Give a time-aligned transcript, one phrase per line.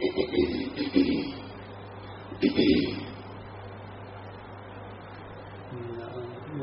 [0.00, 0.04] เม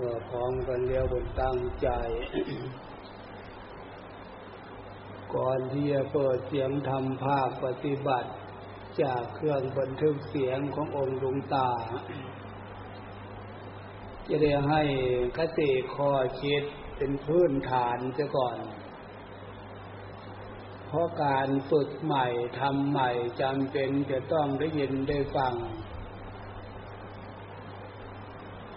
[0.02, 1.90] ื่อพร้อมกันเรียวบนตั้งใจ
[5.36, 8.30] ก่อนที่จะเปิดเสียงทำภาคปฏิบัติ
[9.02, 11.70] จากเครื่องบันทึกเสียงขององค์ลุงตา
[14.28, 14.82] จะได้ให้
[15.38, 16.12] คติข้อ
[16.42, 16.64] คิด
[16.98, 18.58] เป็นพื้นฐานซะก่อน
[20.88, 22.28] เพราะการฝึกใหม่
[22.60, 23.10] ทำใหม่
[23.42, 25.54] จำเป็นจะต้องได้ยินได้ฟัง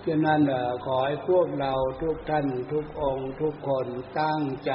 [0.06, 0.40] ฉะนั้น
[0.84, 1.72] ขอให้พวกเรา
[2.02, 3.86] ทุกท่านทุกองค์ทุกคน
[4.20, 4.74] ตั้งใจ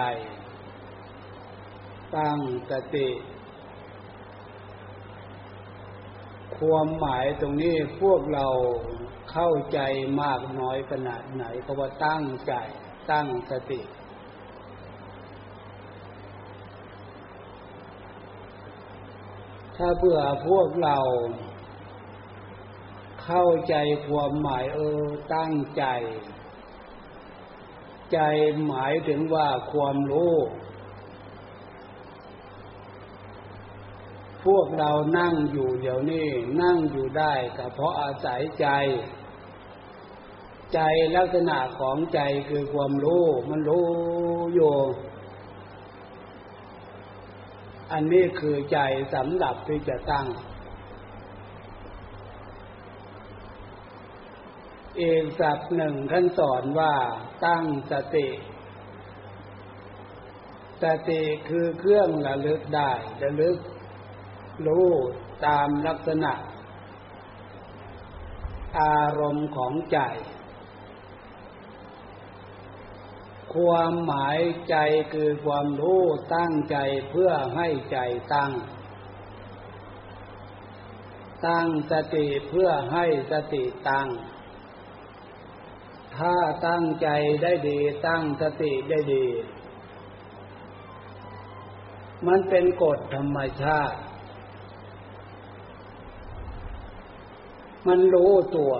[2.18, 2.40] ตั้ง
[2.72, 3.09] สติ
[6.58, 8.48] ความหมายตรงนี้พวกเรา
[9.31, 9.80] เข้าใจ
[10.22, 12.54] มากน้อยขนาดไหนก็ว่าตั้งใจ
[13.12, 13.81] ตั้งสติ
[19.78, 20.98] ถ้าเผื่อพวกเรา
[23.23, 23.76] เข้าใจ
[24.08, 25.04] ความหมายเออ
[25.36, 25.84] ตั้งใจ
[28.14, 28.20] ใจ
[28.67, 30.36] หมายถึงว่าความรู้
[34.45, 36.28] พวกเรานั่งอยู่เดี๋ยวนี้
[36.62, 38.67] นั่งอยู่ได้ก็เพราะอาศัยใจ
[40.73, 40.80] ใจ
[41.16, 43.88] ลักษณะของใจคือความรู้ มันรู้
[44.56, 44.73] อยู่
[47.91, 48.80] อันนี้คือใจ
[49.14, 50.28] สำหรับที่จะตั้ง
[54.97, 56.94] เอกสับหนึ่งท่านสอนว่า
[57.45, 58.27] ตั้งสติ
[60.83, 62.92] สติคือเครื่องระลึกได้
[63.23, 63.58] ระลึก
[64.67, 64.89] รู้
[65.45, 66.33] ตามลักษณะ
[68.80, 69.99] อารมณ์ของใจ
[73.56, 74.39] ความหมาย
[74.70, 74.75] ใจ
[75.14, 76.03] คือความรู้
[76.36, 76.78] ตั้งใจ
[77.09, 78.00] เพื่อให้ใจ
[78.34, 78.52] ตั้ง
[81.48, 84.08] ตั้งสติเพื่อให้สติตั้ง
[86.17, 86.36] ถ้า
[86.67, 87.08] ตั้งใจ
[87.43, 89.26] ได้ดีตั้งสติได้ดี
[92.27, 93.98] มันเป็นกฎธรรมชาติ
[97.87, 98.73] มันรู้ตัว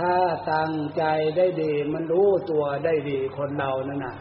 [0.00, 0.16] ถ้า
[0.52, 1.04] ตั้งใจ
[1.36, 4.16] ได้ดี มันรู้ตัวได้ดีคนเรานั่นน่ะ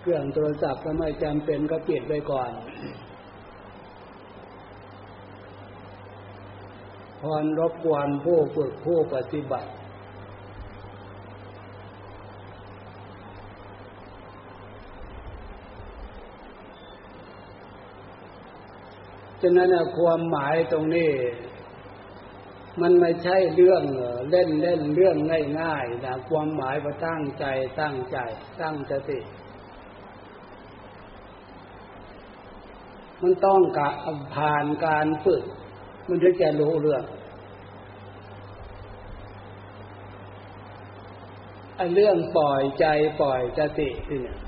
[0.00, 2.50] เครื่องโทรศัพท์ก็ไม่จำเป็นก็ปิดไปก่อน
[7.20, 9.70] พรรบกวนผู้ฝึกผู้ปฏิบัติ
[19.40, 21.10] ฉะนั้นความหมายตรงนี้
[22.80, 23.82] มันไม่ใช่เรื่อง
[24.30, 25.16] เล่นเล่นเรื่อง
[25.60, 27.44] ง่ายๆนะความหมายว่าตั้งใจ
[27.80, 28.18] ตั้งใจ
[28.60, 29.20] ตั้งสติ
[33.22, 33.80] มันต้องก
[34.34, 35.44] ผ่านการฝึก
[36.08, 37.04] มันถึงจะรู้เรื่อง
[41.76, 42.86] ไอ้เรื่องปล่อยใจ
[43.20, 44.38] ปล่อยสติเนี่ย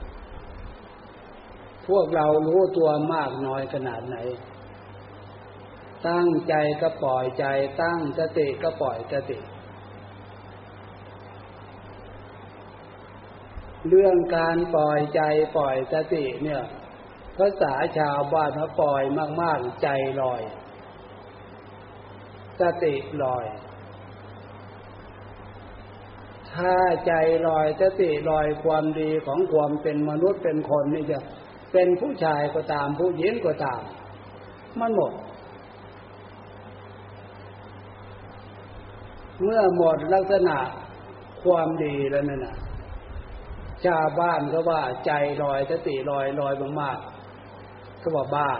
[1.88, 4.16] พวกเรารู้ตัวมากน้อยขนาดไหน
[6.08, 7.44] ตั้งใจก็ปล่อยใจ
[7.82, 9.38] ตั้งสติก็ปล่อยสติ
[13.88, 15.22] เรื่องการปล่อยใจ
[15.56, 16.62] ปล่อยสติเนี่ย
[17.38, 19.02] ภาษาชาวบ้านเขาปล่อย
[19.40, 19.88] มาก ๆ ใจ
[20.22, 20.42] ลอย
[22.60, 23.44] สติลอย
[26.54, 26.76] ถ้า
[27.06, 27.12] ใจ
[27.48, 31.18] ลอยสติลอยความดีของความเป็นมนุษย์เป็นคนนี่จะ
[31.72, 33.82] เป็นผู้ชายก็ตามผู้หญิงก็ตาม
[34.80, 35.12] มันหมด
[39.44, 40.58] เมื่อหมดลักษณะ
[41.44, 42.56] ความดีแล้วนั่นน่ะ
[43.84, 48.50] ชาวบ้านก็ว่าใจลอยสติลอยลอยมากๆก็ว่าบ้า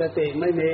[0.00, 0.72] สติไม่มี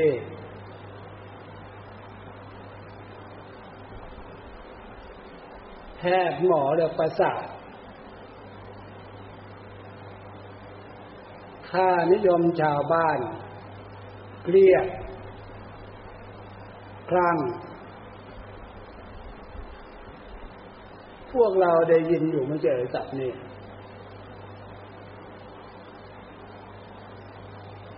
[5.99, 7.45] แพทย์หมอเรียกประสาท
[11.71, 13.19] ค่านิยมชาวบ้าน
[14.45, 14.87] เครียด
[17.11, 17.37] คลั่ง
[21.33, 23.33] พวกเราได้ยินอยู่ไม่เจอสับนี่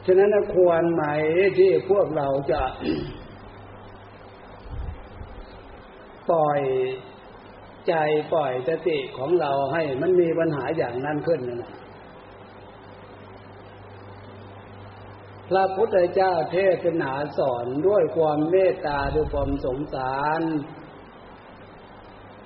[0.06, 1.05] ฉะนั้นควรไหม
[1.59, 2.62] ที่พวกเราจะ
[6.31, 6.61] ปล่อย
[7.89, 7.95] ใจ
[8.33, 11.73] ปล่อยสติของเราให้มันมีปัญหาอย่างนั้นขึ้นนะ
[15.49, 20.43] พระพุทธเจ้าเทศนาสอนด้วยความเมตตาด้วยความสงสาร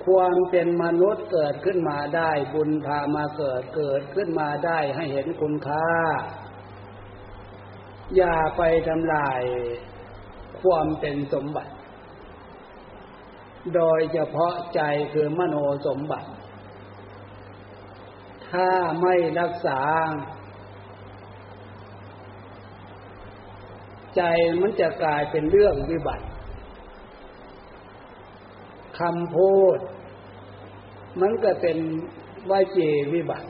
[0.05, 5.87] ความเป็นมนุษย์เกิดขึ้นมาได้บุญพามาเกิดเกิดขึ้นมาได้ให้เห็นคุณค่า
[8.15, 9.41] อย่าไปทำลาย
[10.61, 11.73] ความเป็นสมบัติ
[13.75, 14.81] โดยเฉพาะใจ
[15.13, 15.55] คือมโน
[15.87, 16.29] สมบัติ
[18.49, 18.69] ถ้า
[19.01, 19.81] ไม่รักษา
[24.15, 24.21] ใจ
[24.61, 26.25] มันจะกลายเป็นเรื่องวิบัติ
[28.99, 29.77] คำพูด
[31.21, 31.77] มันก็เป็น
[32.51, 33.47] วาจีวิบัติ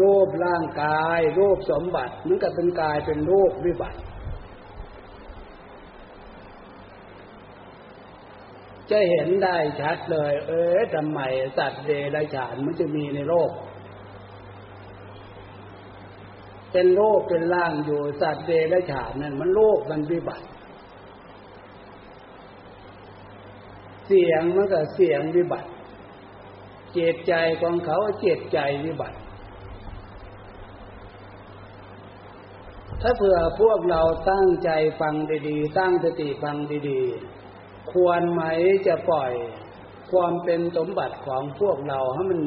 [0.00, 3.98] รูปร่างกาย รูปสมบัติ มันก็เป็นกายเป็นรูปวิบัติ
[8.90, 11.20] จะเห็นได้ชัดเลย เออทำไม
[11.58, 13.50] สัตว์เดรัจฉานมันจะมีในโลก
[16.72, 20.46] เป็นโลกเป็นร่างอยู่สัตว์เดรัจฉานนั่นมันโลกมันวิบัติ
[24.06, 25.68] เสียงมันก็เสียงวิบัติ
[26.92, 29.16] เจตใจของเขาเจตใจวิบัติ
[33.00, 34.70] ถ้าเผื่อพวกเราตั้งใจ
[35.00, 35.14] ฟัง
[35.48, 36.56] ดีๆ ตั้งสติฟัง
[36.88, 38.42] ดีๆ ควรไหม
[38.86, 39.32] จะปล่อย
[40.12, 42.40] ความเป็นสมบัติของพวกเราให้มัน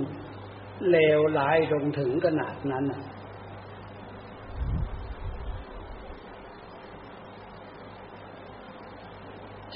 [0.91, 2.85] เลวร้ายลงถึงขนาดนั้น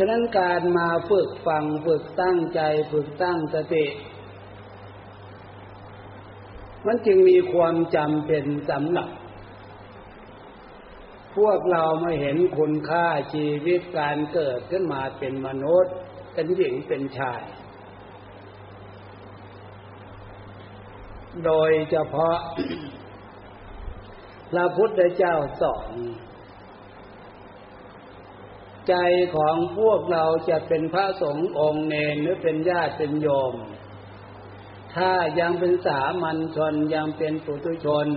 [0.01, 2.62] ฉะนั้นการมาฝึกฟังฝึกตั้งใจ
[2.92, 3.86] ฝึกตั้งสติ
[6.86, 9.10] มันจึงมีความจำเป็นสำหรับ
[11.38, 15.94] พวกเราไม่เห็นคุณค่าชีวิตการเกิดขึ้นมาเป็นมนุษย์
[16.34, 17.42] เป็นหญิงเป็นชาย
[21.46, 22.38] โดยเฉพาะ
[24.51, 25.92] พระพุทธเจ้าสอน
[28.87, 28.95] ใจ
[29.35, 33.53] ของพวกเราจะเป็นพระสงฆ์องค์เนรหรือเป็นญาติเป็นโยม
[34.95, 38.07] ถ้ายังเป็นสามัญชนยังเป็นปุถุชน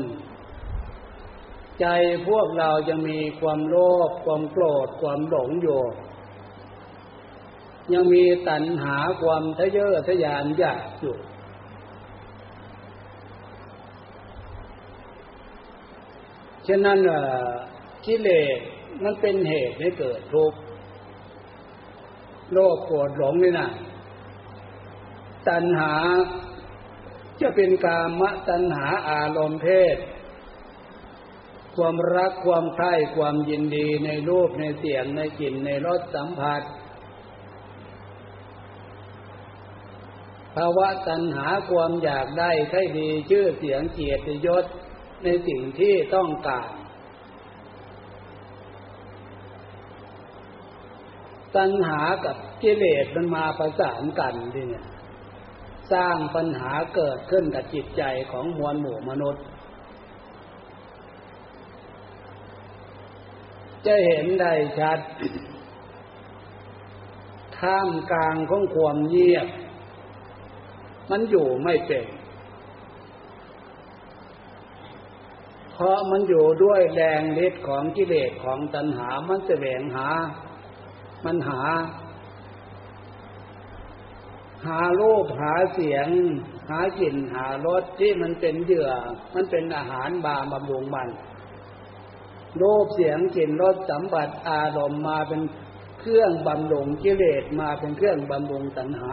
[1.80, 1.86] ใจ
[2.28, 3.76] พวกเรายังมีความโล
[4.08, 5.82] ภความโกรธความหลงอยู่
[7.92, 11.16] ยังมีตัณหาความทะเยอทะยานอยากอยู่
[16.66, 16.98] ฉะนั้น
[18.06, 18.60] กิเลส
[19.02, 20.58] มันเป็นเหตุให้เกิดทุกข์
[22.52, 23.70] โลภโกรธหลงนี่นะ
[25.48, 25.94] ตัณหา
[27.40, 29.96] จะเป็นกามตัณหาอารมณ์เพศ
[31.76, 36.62] ความรักความใคร่ความยินดีในรูปในเสียงในกลิ่นในรสสัมผัส
[40.54, 44.64] ภาวะตัณหาความอยากได้ใครดีชื่อเสียงเกียรติยศ
[45.24, 46.68] ในสิ่งที่ต้องการ
[51.56, 54.86] ตัณหากับกิเลสมันมาประสานกันทีเนี่ย
[55.92, 59.44] สร้างปัญหาเกิดขึ้นกับจิตใจของมวลหมู่มนุษย์
[63.86, 64.98] จะเห็นได้ชัด
[67.58, 69.48] ท่ามกลางของความเงียบ
[71.10, 72.06] มันอยู่ไม่เป็น
[75.72, 80.08] เพราะมันอยู่ด้วยแรงฤทธิ์ของกิเลสของตัณหามันแสวงหา
[81.24, 81.62] มันหา
[84.66, 86.08] หารูปหาเสียง
[86.70, 88.90] หากลิ่นหารสที่มันเป็นเหยื่อ
[89.34, 91.08] มันเป็นอาหารบาบำรุงมัน
[92.60, 95.40] รูปเสียงกลิ่นรสสัมผัสอารมณ์มาเป็น
[96.00, 99.12] เครื่องบำรุงกิเลสมาเป็นเครื่องบำรุงตัณหา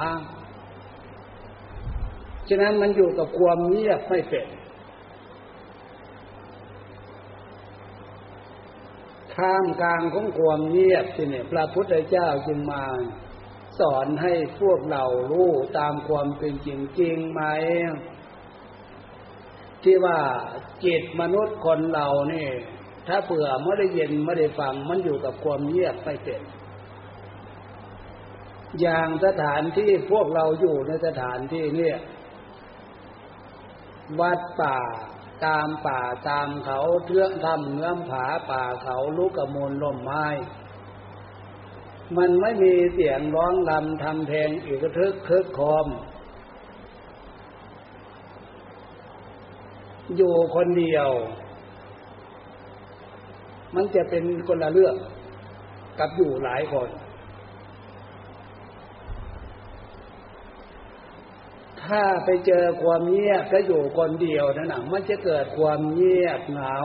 [2.49, 4.47] ฉะนั้นมันอยู่กับความเงียบไม่เป็น
[9.39, 12.83] ท่ามกลางของความเงียบที่เนี่ยพระพุทธเจ้าจึงมา
[13.79, 17.41] สอนให้พวกเรารู้ตามความเป็นจริงจริงไหม
[19.83, 20.19] ที่ว่า
[20.85, 22.47] จิตมนุษย์คนเรานี่
[23.07, 26.41] ถ้าเผื่อไม่ได้ยินไม่ได้ฟังมันอยู่กับความเงียบไม่เป็น
[28.81, 31.97] อย่างสถานที่พวกเราอยู่ในสถานที่เนี่ย
[34.19, 34.79] วัดป่า
[35.45, 40.25] ตามป่าตามเขาเทือกทำเงื้อมผาป่าเขาลูกกระมลล่มไม้
[42.17, 45.87] มันไม่มีเสียงร้องลำทำเพลงอีกทึกคึกคอม
[50.17, 51.09] อยู่คนเดียว
[53.75, 54.95] มันจะเป็นคนละเรื่อง
[55.99, 56.89] กับอยู่หลายคน
[61.89, 66.77] ถ้าไปเจอความเงียบถ้าอยู่คนเดียวนั่นนะมันจะเกิดความเงียบเหงา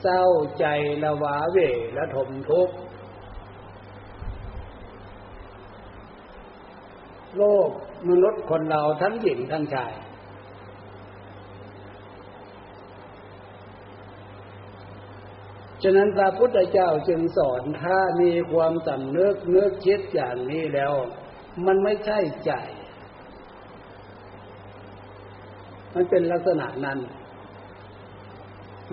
[0.00, 0.24] เศร้า
[0.58, 0.66] ใจ
[1.02, 1.56] ละวาเว
[1.94, 2.74] และทมทุกข์
[7.36, 7.70] โลก
[8.08, 9.94] มนุษย์คนเราทั้งหญิงทั้งชาย
[15.82, 20.92] ฉะนั้นพระพุทธเจ้าจึงสอนถ้ามีความสำนึกเนื้อคิดอย่างนี้แล้ว
[21.66, 22.52] มันไม่ใช่ใจ
[25.94, 26.98] มันเป็นลักษณะนั้น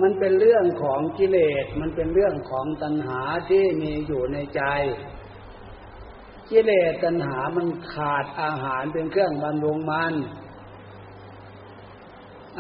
[0.02, 4.62] มันเป็นเรื่องของกิเลส มันเป็นเรื่องของตัณหาที่มีอยู่ในใจ
[6.50, 10.14] กิเลสตัณหามันขาดอาหารเป็นเครื่องบำรุงมัน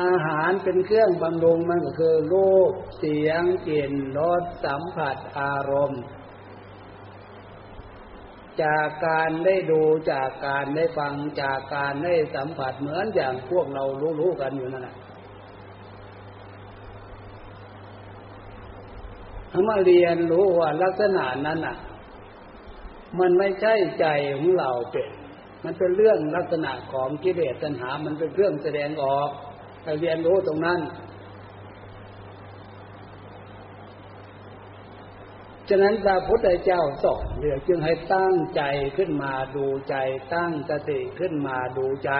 [0.03, 6.01] อาหารเป็นเครื่องบำรุงมันก็คือรูป เสียง กลิ่น รส สัมผัส อารมณ์
[8.63, 13.83] จากการได้ดูจากการได้ฟังจากการได้สัมผัสเหมือนอย่างพวกเรา
[14.19, 14.97] รู้ๆกันอยู่นั่นแหละ
[19.51, 21.77] ถ้ามาเรียนรู้ว่าลักษณะนั้นอะ
[23.19, 24.05] มันไม่ใช่ใจ
[24.37, 25.09] ของเราเป็น
[25.63, 29.29] มันเป็นเรื่องลักษณะของกิเลสตัณหา มันเป็นเรื่องแสดงออก
[29.83, 30.79] ให้เรียนรู้ตรงนั้น
[35.73, 38.61] ฉะนั้นพระพุทธเจ้าสอนเรื่องจึงให้ตั้งใจ
[38.97, 39.95] ขึ้นมาดูใจ
[40.33, 42.11] ตั้งสติขึ้นมาดูใจ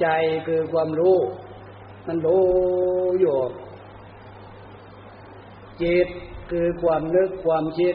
[0.00, 0.08] ใจ
[0.46, 1.18] คือความรู้
[2.06, 2.44] มันรู้
[3.20, 3.38] อยู่
[5.82, 6.08] จิต
[6.50, 7.94] คือความนึกความคิด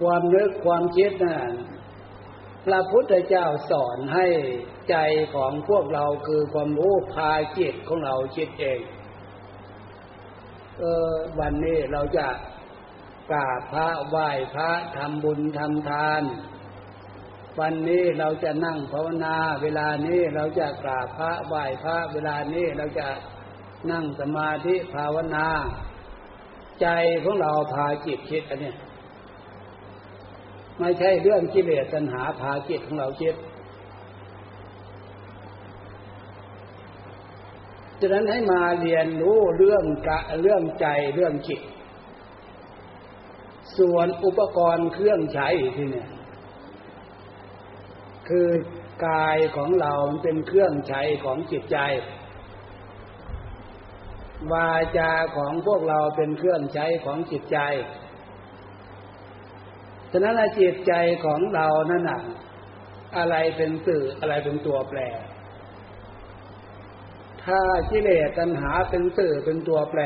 [0.00, 1.52] ความนึกความคิดนั่น
[2.66, 4.26] พระพุทธเจ้าสอนให้
[4.90, 4.96] ใจ
[5.34, 8.80] ของพวกเราคือความรู้พาจิตของเราคิดเอง
[10.80, 12.28] เออวันนี้เราจะ
[13.30, 16.22] กราบพระไหว้พระทำบุญทำทาน
[17.60, 23.08] วันนี้เราจะนั่งภาวนา เวลานี้เราจะกราบพระไหว้พระ เวลานี้เราจะ
[23.90, 25.46] นั่งสมาธิภาวนา
[26.80, 26.86] ใจ
[27.22, 28.74] ของเราพาจิตคิดอันนี้
[30.80, 33.34] ไม่ใช่เรื่องกิเลสตัณหาพาจิตของเราคิด
[38.00, 41.60] ฉะนั้นให้มาเรียนรู้เรื่องกะเรื่องใจเรื่องจิต
[43.78, 46.08] ส่วนอุปกรณ์เครื่องใช้ที่เนี่ย
[48.28, 48.48] คือ
[49.06, 49.92] กายของเรา
[50.22, 51.78] เป็นเครื่องใช้ของจิตใจ
[54.52, 57.58] วาจาของพวกเราเป็นเครื่องใช้ของจิตใจ
[60.12, 60.92] ฉะนั้นจิตใจ
[61.24, 62.20] ของเรานั่นน่ะ
[63.18, 65.00] อะไรเป็นสื่ออะไรเป็นตัวแปร
[67.50, 70.00] ถ้ากิเลสตัณหาเป็นสื่อเป็นตัวแปร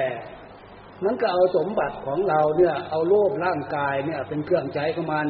[1.05, 5.27] มันก็เอาสมบัติของเราเนี่ย เอารูปร่างกายเนี่ย เป็นเครื่องใช้ของมัน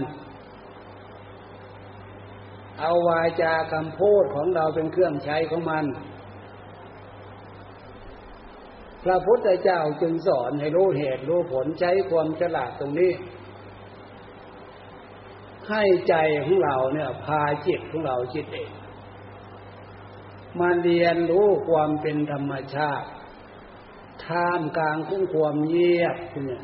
[2.80, 5.84] เอาวาจาคำพูดของเราเป็นเครื่องใช้ของมัน
[9.04, 13.12] พระพุทธเจ้าจึงสอนให้รู้เหตุรู้ผลใช้ความฉลาดตรงนี้
[15.70, 18.70] ให้ใจของเราเนี่ย พาจิตของเราจิตเอง
[20.60, 23.08] มาเรียนรู้ความเป็นธรรมชาติ
[24.26, 26.62] ท่ามกลางของความเงียบเนี่ย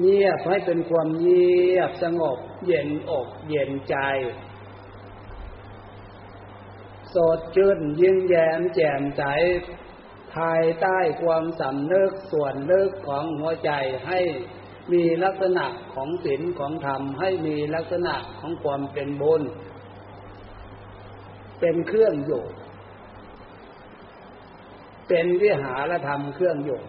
[0.00, 3.96] เงียบให้เป็นความเงียบสงบเย็นอกเย็นใจ
[7.14, 9.22] สดชื่นยิ้มแย้มแจ่มใส
[10.34, 13.70] ภายใต้ความสำนึกส่วนลึกของหัวใจ
[14.06, 14.20] ให้
[14.92, 19.42] มีลักษณะของศีลของธรรมให้มีลักษณะของความเป็นบุญ
[21.66, 22.44] เป็นเครื่องอยู่
[25.08, 26.80] เป็นวิหารธรรมเครื่องอยู่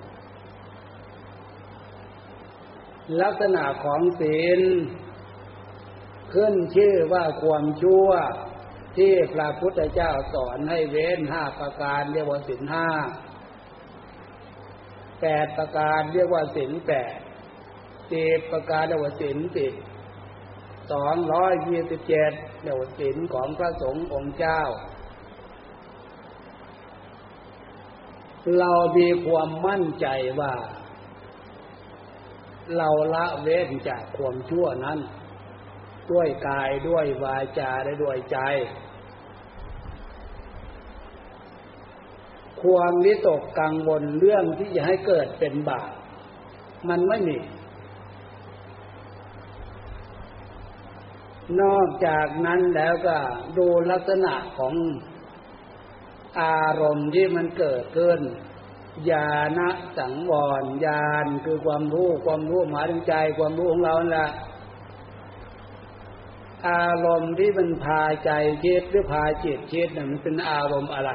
[3.21, 4.59] ลักษณะของศีล
[6.33, 8.09] ขึ้นชื่อว่าความชั่ว
[8.97, 12.89] ที่พระพุทธเจ้าสอนให้เว้นห้าประการเรียกว่าศีลห้า
[15.21, 17.13] แปดประการเรียกว่าศีลแปด
[18.11, 19.73] สิบประการเรียกว่าศีลสิบ
[20.91, 22.31] สองร้อยยี่สิบเจ็ด
[22.63, 24.61] เรียวศีลของพระสงฆ์องค์เจ้า
[28.59, 30.07] เรามีความมั่นใจ
[30.39, 30.53] ว่า
[32.77, 34.99] เราละเว้นจากความชั่วนั้น
[36.11, 38.37] ด้วยกายด้วยวาจาและด้วยใจ
[42.61, 45.91] ความวิตกกังวลเรื่องที่จะให้เกิดเป็นบาป
[46.89, 47.37] มันไม่มี
[51.61, 53.17] นอกจากนั้นแล้วก็
[53.57, 54.73] ดูลักษณะของ
[56.41, 58.19] อารมณ์ที่มันเกิดขึ้น
[59.11, 59.59] ญาณ
[59.97, 64.29] สังวรญาณคือความรู้ความรู้หมายถึงใจความรู้ของเราแหละ
[66.69, 68.31] อารมณ์ที่มันพาใจ
[68.65, 71.11] คิดหรือพาจิตคิดนี่ยมันเป็นอารมณ์อะไร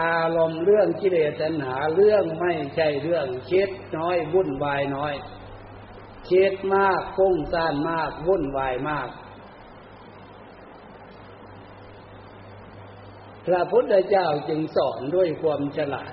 [0.00, 5.14] อารมณ์เรื่องกิเลสตัณหาเรื่องไม่ใช่เรื่องคิดน้อยวุ่นวายน้อย
[6.30, 9.08] คิดมากฟุ้งซ่านมาก วุ่นวายมาก
[13.46, 16.12] พระพุทธเจ้าจึงสอนด้วยความฉลาด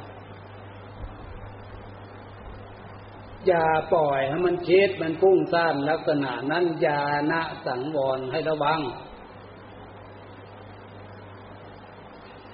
[3.48, 8.82] อย่าปล่อยให้มันคิดมันฟุ้งซ่านลักษณะนั้นยานะสังวรให้ระวัง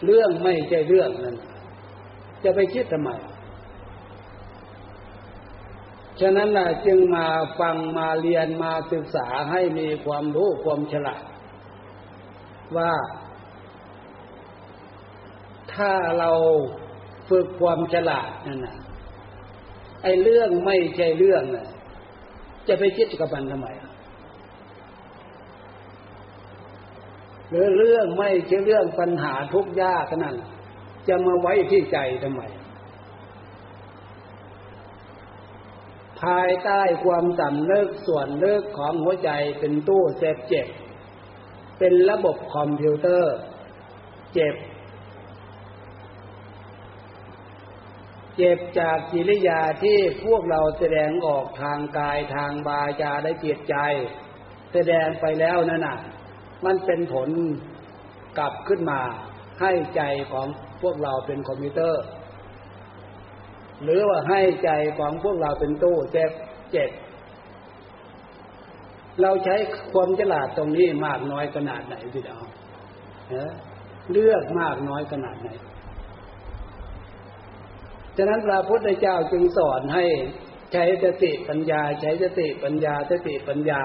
[0.06, 1.38] เรื่องไม่ใช่เรื่องนั้น
[2.44, 3.10] จะไปคิดทำไม
[6.22, 7.28] ฉะนั้นนะจึงมา
[7.60, 11.24] ฟังมาเรียนมาศึกษาให้มีความรู้ความฉลาด
[12.78, 12.92] ว่า
[15.74, 16.32] ถ้าเรา
[17.30, 18.78] ฝึกความฉลาดนั่นนะ
[20.04, 21.68] ไอ้เรื่องไม่ใช่เรื่องน่ะ
[22.68, 23.68] จะไปคิดกับมันทำไม
[27.50, 30.36] หรือเรื่องไม่ใช่เรื่องปัญหาทุกข์ยากนั่น
[31.08, 32.42] จะมาไว้ที่ใจทำไม
[36.24, 40.68] ภายใต้ความสำนึกส่วนเลิกของหัวใจเป็นตู้เซฟเจ็บ
[41.80, 43.34] เป็นระบบคอมพิวเตอร์
[44.34, 44.56] เจ็บ
[48.38, 53.75] เจ็บจากกิริยาที่พวกเราแสดงออกทางกายทางบาจาได้เกียรใจ
[54.74, 55.98] แสดงไปแล้วนั่นน่ะ
[56.66, 57.30] มันเป็นผล
[58.38, 59.00] กลับขึ้นมา
[59.62, 60.01] ให้ใจ
[60.32, 60.48] ของ
[60.82, 62.01] พวกเราเป็นคอมพิวเตอร์
[63.83, 64.69] หรือว่าให้ใจ
[65.00, 66.31] ของพวกเราเป็นตู้เจ็บ
[66.71, 66.91] เจ็บ
[69.21, 69.55] เราใช้
[69.93, 72.45] ความฉลาดตรงนี้มากน้อยขนาดไหนพี่น้อง
[74.11, 75.50] เลือกมากน้อยขนาดไหน
[78.17, 80.05] ฉะนั้นพระพุทธเจ้าจึงสอนให้
[80.73, 83.81] ใช้สติปัญญา ใช้สติปัญญาสติปัญญา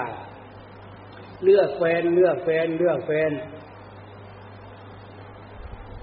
[1.44, 3.30] เลือกแฟนเลือกแฟนเลือกแฟน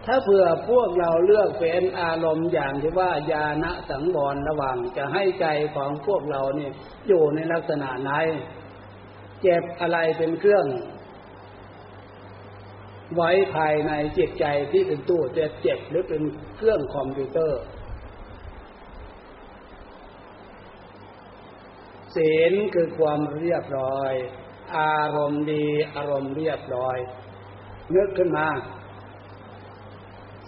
[0.06, 5.46] ถ้าเผื่อพวกเราเลือกเป็นอารมณ์อย่างที่ว่าญาณสังวรระวังจะให้ใจ
[5.76, 6.72] ของพวกเราเนี่ย
[7.08, 8.12] อยู่ในลักษณะไหน
[9.42, 10.66] เจ็บอะไรเป็นเครื่อง
[13.16, 16.22] ไว้ภายในจิตใจที่เป็นตู้จะเจ็บหรือเป็น
[16.58, 17.62] เครื่องคอมพิวเตอร์
[22.16, 24.14] ศีลคือความเรียบร้อย
[24.78, 26.98] อารมณ์ดีอารมณ์เรียบร้อย
[27.96, 28.48] นึกขึ้นมา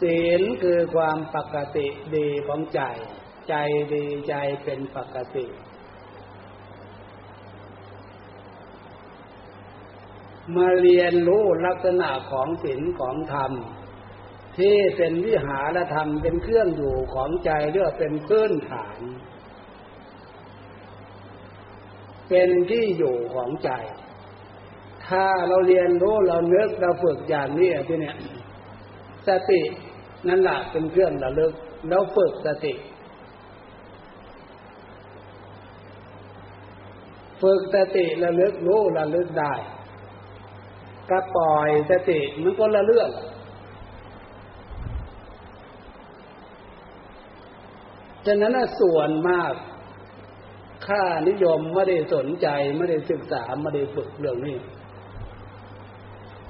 [0.01, 2.81] ศีลคือความปกติดีของใจ
[3.49, 3.55] ใจ
[3.93, 5.45] ดีใจเป็นปกติ
[10.55, 13.51] มาเรียนรู้ลักษณะของศีลของธรรม
[14.57, 18.99] ที่เป็นวิหารธรรมเป็นเครื่องอยู่ของใจเรียกเป็นพื้นฐาน
[22.29, 23.71] เป็นที่อยู่ของใจ
[25.07, 28.17] ถ้าเราเรียนรู้เราเนึกเราฝึกอย่างนี้ที่เนี่ย
[29.27, 29.61] สติ
[30.27, 31.53] นั่นแหละเป็นเครื่องระลึก
[31.89, 32.73] แล้วฝึกสติ
[37.41, 39.53] ฝึกสติระลึกรู้ระลึกได้
[41.09, 43.09] ก็ปล่อยสติมันก็ละเรื่อง
[48.25, 49.53] ฉะนั้นส่วนมาก
[50.87, 54.57] ค่านิยมไม่ได้สนใจไม่ได้ศึกษาไม่ได้ฝึกเรื่องนี้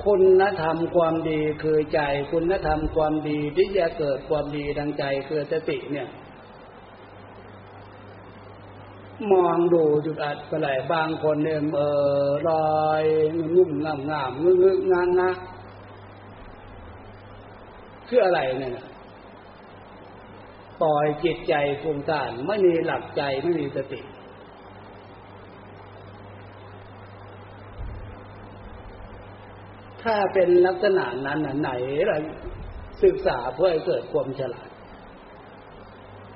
[0.04, 2.00] คุณธรรมความดีคือใจ
[2.32, 6.08] คุณธรรมความดีที่จะเกิดความดีดังใจคือสติเนี่ย
[9.32, 11.82] มองดูจุดอัดไปไหลบางคนเนี่ยเอ
[12.26, 12.52] อล
[12.84, 13.04] อย
[13.56, 15.32] งุ่มงามงามงึงงานนะ
[18.08, 18.74] คืออะไรเนี่ย
[20.82, 24.00] ปล่อยจิตใจฟุ้งซ่านไม่มีหลักใจไม่มีสติ
[30.06, 31.70] ถ้าเป็นลักษณะนั้นไหน
[32.08, 32.18] เรา
[33.04, 34.70] ศึกษาเพื่อให้เกิดความฉลาด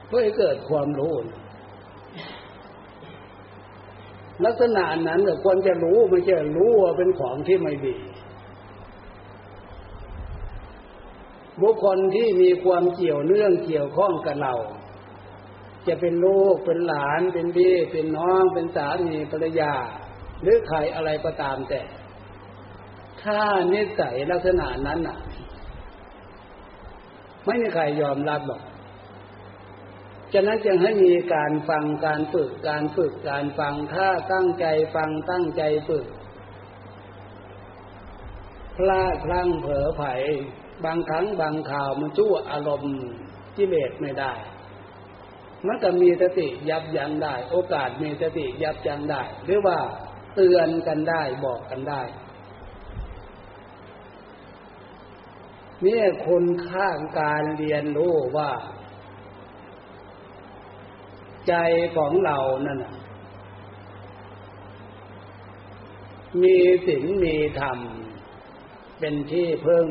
[0.08, 1.14] เพื่อให้เกิดความรู้
[4.46, 7.98] ลักษณะนั้นก็ควรจะรู้ไม่ใช่รู้ว่าเป็นของที่ไม่ดี
[11.62, 14.56] บุคคลที่มีความเกี่ยวเนื่องเกี่ยวข้องกับเรา
[15.88, 19.74] จะเป็นลูกเป็นหลานเป็นพี่เป็นน้องเป็นสามีภรรยา
[20.42, 21.82] หรือใครอะไรก็ตามแต่
[23.24, 23.42] ถ้า
[23.74, 25.20] นิสัยลักษณะนั้นอะ
[27.46, 28.62] ไม่มีใครยอมรับหรอก
[30.34, 36.06] ฉะนั้นจึงให้มีการฟังการฝึกการฝึกการฟังถ้าตั้งใจฟังตั้งใจฝึก
[38.78, 40.14] พลาดพลั้งเผลอไผ่
[40.86, 42.96] บางครั้งบางข่าวมันชั่วอารมณ์
[43.58, 44.34] กิเลสไม่ได้
[45.68, 49.78] มันก็มีสติยับยั้งได้ โอกาสมีสติยับยั้งได้ หรือว่า
[50.36, 52.02] เตือนกันได้บอกกันได้
[55.84, 56.88] เนี่คุณค่า
[57.20, 58.52] การเรียนรู้ว่า
[61.48, 61.54] ใจ
[61.98, 62.38] ของเรา
[62.68, 62.80] นั่น
[66.42, 67.78] มีศีลมีธรรม
[69.00, 69.86] เป็นที่พึ่ง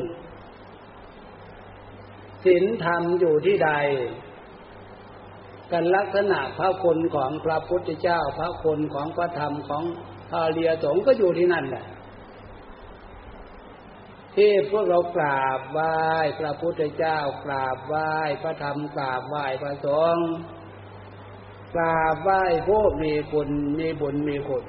[2.45, 3.71] ศีลธรรมอยู่ที่ใด
[5.71, 9.83] กันลักษณะพระคุณของพระพุทธเจ้า พระคุณของพระธรรมของ
[10.29, 11.85] พระเรียสงก็อยู่ที่นั่นแหละ
[14.39, 15.97] ที่พวกเรากราบไหว้
[16.39, 20.29] พระพุทธเจ้ากราบไหว้พระธรรมกราบไหว้พระสงฆ์
[21.75, 23.49] กราบไหว้ผู้มีคุณ
[23.79, 24.65] มีบุญมีคุณ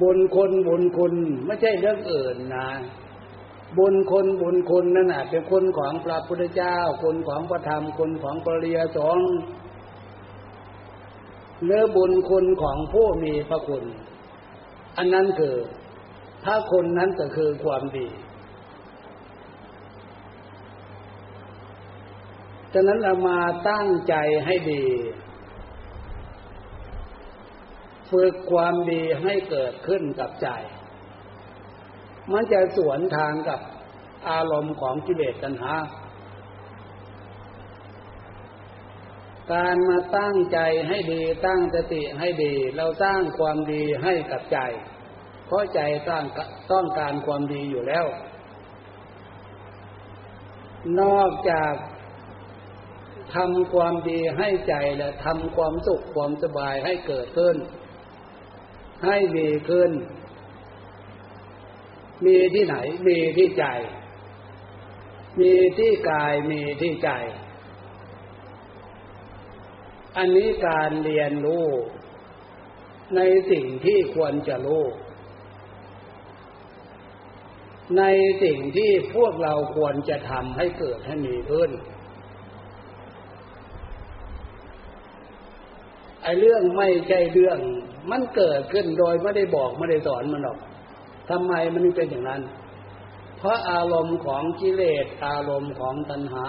[0.00, 1.14] บุญคนบุญคุณ
[1.46, 2.68] ไม่ใช่เรื่องอื่นนะ
[3.78, 9.30] บุญคนบุญคุณนั่นแหะเป็นคนของพระพุทธเจ้าคนของพระธรรมคนของปริยสงฆ์
[11.64, 13.84] เนื้อบุญคุณของผู้มีพระคุณ
[14.96, 15.56] อันนั้นคือ
[16.44, 18.08] ถ้าคนนั้นก็คือความดี
[22.72, 24.14] ฉะนั้นเรามาตั้งใจ
[24.46, 24.84] ให้ดี
[28.10, 30.48] ฝึกความดีให้เกิดขึ้นกับใจ
[32.32, 33.60] มันจะสวนทางกับ
[34.28, 35.74] อารมณ์ของกิเลสตัณหา
[39.50, 44.58] การมาตั้งใจให้ดีตั้งสติให้ดี เราสร้างความดีให้กับใจ
[45.46, 46.24] เพราะใจต้อง
[46.72, 48.06] ต้องการความดีอยู่แล้ว
[51.00, 51.74] นอกจาก
[53.34, 57.56] ทำความดีให้ใจและทำความสุขความสบายให้เกิดขึ้น
[59.06, 59.90] ให้มีขึ้น
[62.24, 62.76] มีที่ไหน
[63.08, 63.66] มีที่ใจ
[65.40, 67.10] มีที่กายมีที่ใจ
[70.16, 71.66] อันนี้การเรียนรู้
[73.16, 73.20] ใน
[73.50, 74.84] สิ่งที่ควรจะรู้
[77.98, 78.04] ใน
[78.42, 81.70] สิ่งที่พวกเราควรจะทำให้เกิดให้มีขึ้น
[86.22, 87.58] ไอ้เรื่องไม่ใช่เรื่อง
[88.10, 90.58] มันเกิดขึ้นโดยไม่ได้บอกไม่ได้สอนมันหรอก
[91.30, 92.42] ทำไมมันเป็นอย่างนั้น
[93.36, 96.46] เพราะอารมณ์ของกิเลสอารมณ์ของตัณหา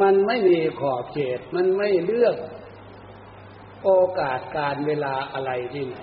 [0.00, 2.36] มันไม่มีขอบเขต มันไม่เลือก
[3.84, 5.98] โอกาสการเวลาอะไรที่ไหน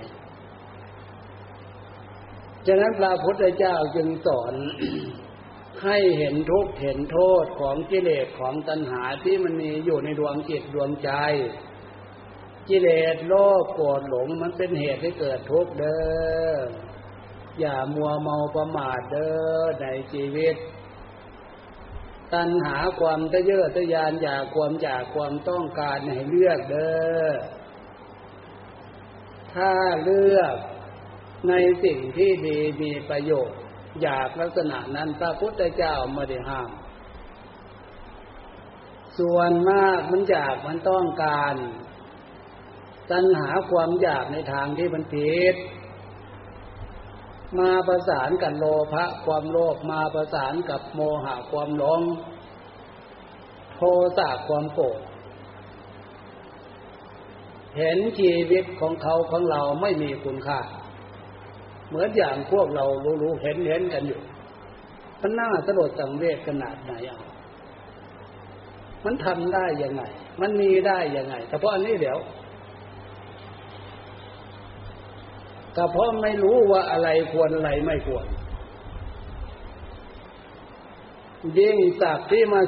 [2.67, 4.53] ฉะนั้นพระพุทธเจ้าจึงสอน
[5.83, 11.11] ให้เห็นทุกข์เห็นโทษของกิเลสของตัณหาที่มันมีอยู่ในดวงจิตดวงใจ
[12.69, 15.99] กิเลสโลภโกรธหลงมันเป็นเหตุให้เกิดทุกข์เด้
[16.53, 16.57] อ
[17.59, 19.29] อย่ามัวเมาประมาทเด้
[19.61, 20.55] อในชีวิต
[22.33, 26.91] ตัณหาความทะเยอทะยานอยากความอยากความต้องการให้เลือกเด้
[27.29, 27.33] อ
[29.53, 29.71] ถ้า
[30.03, 30.55] เลือก
[31.49, 33.57] ในสิ่งที่ดีมีประโยชน์
[34.01, 36.69] อยากลักษณะนั้นพระพุทธเจ้าไม่ได้ห้าม
[39.19, 41.55] ส่วนมากมันอยากมันต้องการ
[43.11, 45.55] ตัณหาความอยากในทางที่มันผิด
[47.57, 52.01] มาประสานกับโลภะความโลภมาประสานกับโมหะความหลง
[53.75, 53.81] โท
[54.17, 54.99] สะความโกรธ
[57.77, 60.59] เห็นชีวิตของเขาของเราไม่มีคุณค่า
[61.89, 62.85] เหมือนอย่างพวกเรา
[63.21, 64.21] รู้ๆเห็นเห็นกันอยู่
[65.21, 67.19] มันน่าสลดสังเวชขนาดไหนอะ
[69.05, 70.03] มันทำได้ยังไง
[70.41, 72.17] มันมีได้ยังไง แต่เพราะอันนี้เดี๋ยว
[75.79, 78.25] ก็เพราะไม่รู้ว่าอะไรควรอะไรไม่ควร
[81.59, 82.61] ยิ่งจากที่มา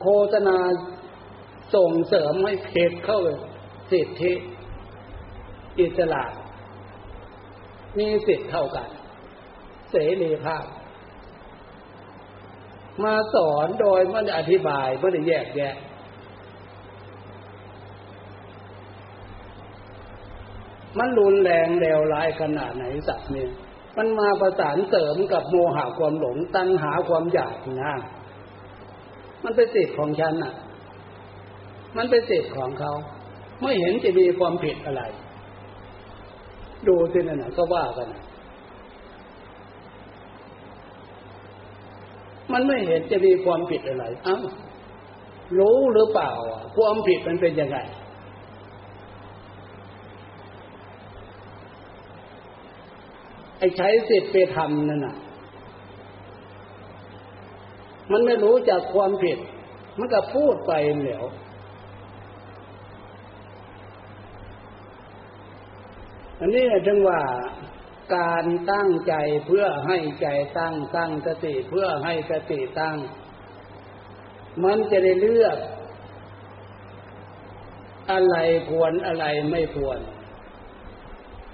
[0.00, 0.58] โฆษณา
[1.74, 3.20] ส่งเสริมให้เพจเข้า
[3.92, 4.32] สิทธิ
[5.80, 6.24] อิสระ
[7.98, 8.88] มีสิทธิ์เท่ากัน
[9.90, 10.64] เสรีภาพ
[13.04, 15.74] มาสอนโดยไม่ได้อธิบายไม่ได้แยกแยะ
[20.98, 23.50] มันรุนแรงเลวร้ายขนาดไหนสัตว์เนี่ย
[23.96, 27.92] มันมาประสานเสริมกับโมหะความหลงตัณหาความอยากนะ
[29.44, 30.54] มันเป็นสิทธิ์ของฉันน่ะ
[31.96, 32.92] มันเป็นสิทธิ์ของเขา
[33.62, 35.02] ไม่เห็นจะมีความผิดอะไร
[36.88, 38.08] ดูสินั่นะก็ว่ากัน
[42.52, 44.38] มันไม่เห็นจะมีความผิดอะไร เอ้า
[45.58, 46.30] รู้หรือเปล่า
[46.76, 47.78] ความผิดมันเป็นยังไง
[53.62, 55.16] ไอ้ใช้สิทธิ์ไปทำนั่นน่ะ
[58.12, 59.38] มันไม่รู้จากความผิด
[59.98, 61.24] มันก็พูดไปเหลว
[66.40, 67.20] อันนี้ถึงว่า
[68.16, 69.14] การตั้งใจ
[69.46, 72.96] เพื่อให้ใจตั้งตั้งสติเพื่อให้สติตั้ง
[74.64, 75.58] มันจะได้เลือก
[78.12, 78.36] อะไร
[78.70, 79.98] ควรอะไรไม่ควร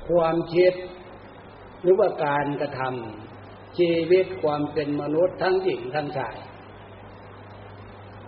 [0.08, 0.74] ความคิด
[1.82, 6.36] หรือว่าการกระทำชีวิตความเป็นมนุษย์ทั้งหญิงทั้งชาย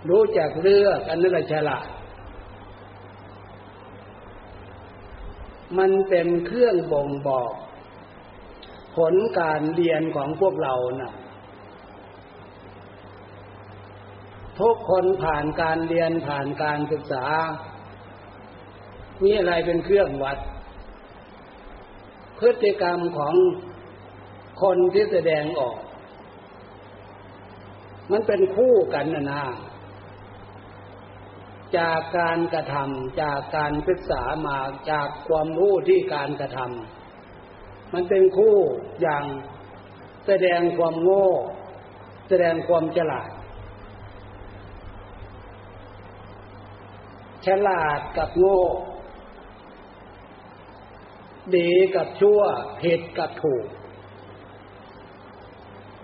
[0.08, 1.86] รู้จักเลือกอันนั้นฉลาด
[5.78, 7.54] มันเป็นเครื่องบ่งบอก
[8.96, 11.12] ผลการเรียนของพวกเรานะ่ะ
[14.60, 17.26] ทุกคนผ่านการเรียนผ่านการศึกษา
[19.22, 20.38] มีอะไรเป็นเครื่องวัด
[22.40, 23.34] พฤติกรรมของ
[24.62, 25.78] คนที่แสดงออก
[28.10, 29.44] มันเป็นคู่กันนะนะ
[31.78, 34.58] จากการกระทำจากการศึกษามา
[34.90, 38.56] จากความรู้ที่การกระทำมันเป็นคู่
[39.02, 39.24] อย่าง
[40.26, 41.28] แสดงความโง่
[42.28, 43.30] แสดงความฉลาด
[47.46, 48.60] ฉลาดกับโง่
[51.58, 52.40] ดีกับชั่ว
[52.80, 53.66] ผิดกับถูก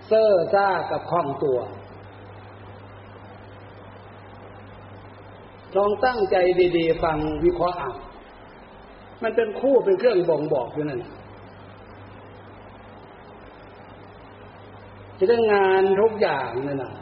[0.07, 1.59] เซ่อซ่ากับคล่องตัว
[5.77, 6.35] ลองตั้งใจ
[6.77, 7.95] ดี ๆ ฟังวิเคราะห์อ่าน
[9.23, 11.03] มันเป็นคู่เป็นเครื่องบ่งบอกอยู่นั่น
[15.17, 16.93] จะได้งานทุกอย่างนั่นนะ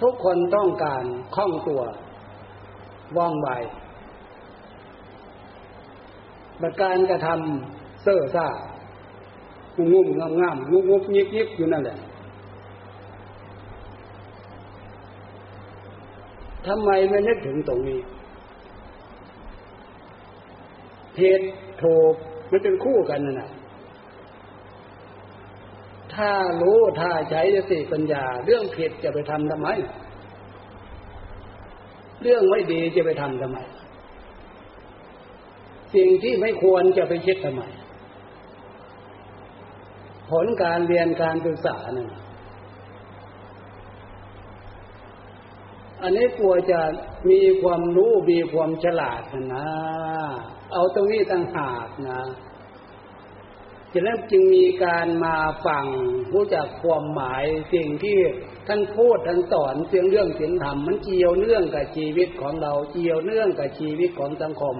[0.00, 1.04] ทุกคนต้องการ
[1.36, 1.80] คล่องตัว
[3.16, 3.48] ว่องไว
[6.62, 8.46] บัดการกระทำเซ่อซ่า
[9.92, 11.98] งุ่มงามงามงุบงุบยิกยิกอยู่นั่นแหละ
[16.66, 18.00] ทำไมไม่นึกถึงตรงนี้
[21.18, 21.46] เหตุ
[21.82, 22.14] ถูก
[22.50, 23.50] มันเป็นคู่กันนะ
[26.14, 26.30] ถ้า
[26.62, 29.68] รู้ถ้าใช้สติปัญญา เรื่องผิดจะไปทำทำไม
[32.22, 33.58] เรื่องไม่ดีจะไปทำทำไม
[35.94, 37.62] สิ่งที่ไม่ควรจะไปคิดทำไม
[40.30, 42.08] ผลการเรียนการศึกษานั่น
[46.02, 46.80] อันนี้กลัวจะ
[47.30, 49.22] มีความรู้มีความฉลาด
[49.54, 49.68] นะ
[50.72, 52.20] เอาตรงนี้ต่างหากนะ
[53.92, 55.86] ฉะนั้นจึงมีการมาฟัง
[56.34, 58.18] รู้จักความหมายสิ่งที่
[58.68, 64.76] ท่านพูดท่านสอนเสียงเรื่องเสียงธรรมมันเกี่ยวเนื่องกับชีวิตของเราเกี่ยวเนื่องกับชีวิตของสังคม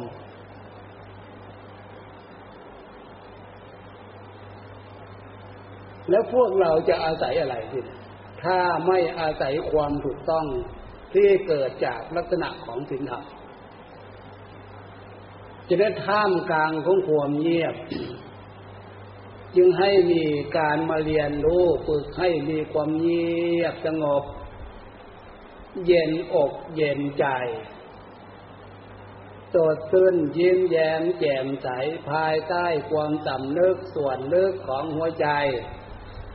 [6.10, 7.84] แล้วพวกเราจะอาศัยอะไรที่
[8.44, 10.46] ถ้าไม่อาศัยความถูกต้อง
[11.14, 13.24] ที่เกิดจากลักษณะของสินธรรม
[15.68, 17.74] จะได้ท่ามกลางของความเงียบ
[19.56, 20.24] จึงให้มี
[20.58, 24.24] การมาเรียนรู้ฝึกให้มีความเงียบสงบ
[25.86, 27.26] เย็นอกเย็นใจ
[29.54, 31.68] สดชื่นยิ้มแย้มแจ่มใส
[32.10, 35.28] ภายใต้ความสำนึกส่วนลึกของหัวใจ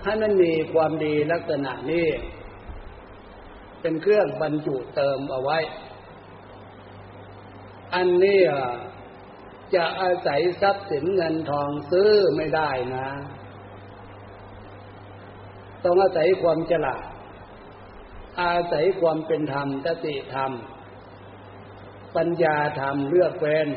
[0.03, 2.07] ให้มันมีความดีลักษณะนี้
[3.81, 5.57] เป็นเครื่องบรรจุเติมเอาไว้
[7.95, 8.39] อันนี้
[9.75, 13.07] จะอาศัยทรัพย์สินเงินทองซื้อไม่ได้นะ
[15.83, 17.03] ต้องอาศัยความฉลาด
[18.41, 20.51] อาศัยความเป็นธรรมตติธรรม
[22.15, 23.67] ปัญญาธรรมเลือกเป็น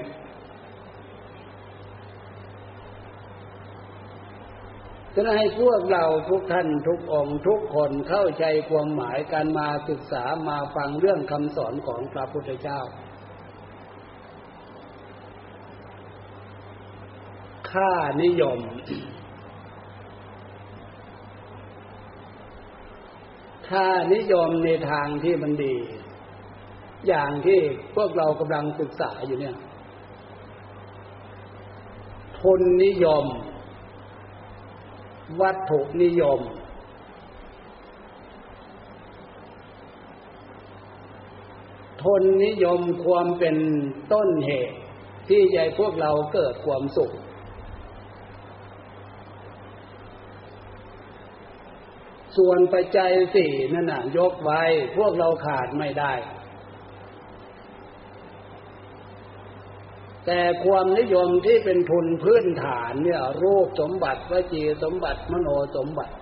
[5.19, 12.81] ฉะนั้นให้พวกเราทุกท่านทุกองค์ทุกคนเข้าใจความหมายการมาศึกษามาฟังเรื่องคำสอนของพระพุทธเจ้า
[17.71, 18.61] ค่านิยม
[23.69, 25.77] ค่านิยมในทางที่มันดี
[27.09, 27.61] อย่างที่
[27.97, 29.57] พวกเรากำลังศึกษาอยู่เนี่ย
[32.39, 33.27] ทุนนิยม
[35.41, 36.41] วัตถุนิยม
[42.03, 43.57] ทนนิยมความเป็น
[44.13, 44.79] ต้นเหตุ
[45.29, 47.13] ที่ใจพวกเราเกิดความสุข
[52.37, 54.63] ส่วนปัจจัยสี่นั่นน่ะยกไว้
[54.97, 56.13] พวกเราขาดไม่ได้
[60.27, 66.15] แต่ความนิยมที่เป็นทุนพื้นฐานเนี่ย รูปสมบัติวจีสมบัติมโนสมบัติ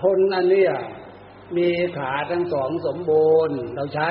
[0.00, 0.72] ทนอันเนี้ย
[1.56, 4.10] มีขาทั้งสองสมบูรณ์เราใช้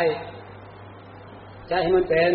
[1.68, 2.34] ใช้ให้มันเป็น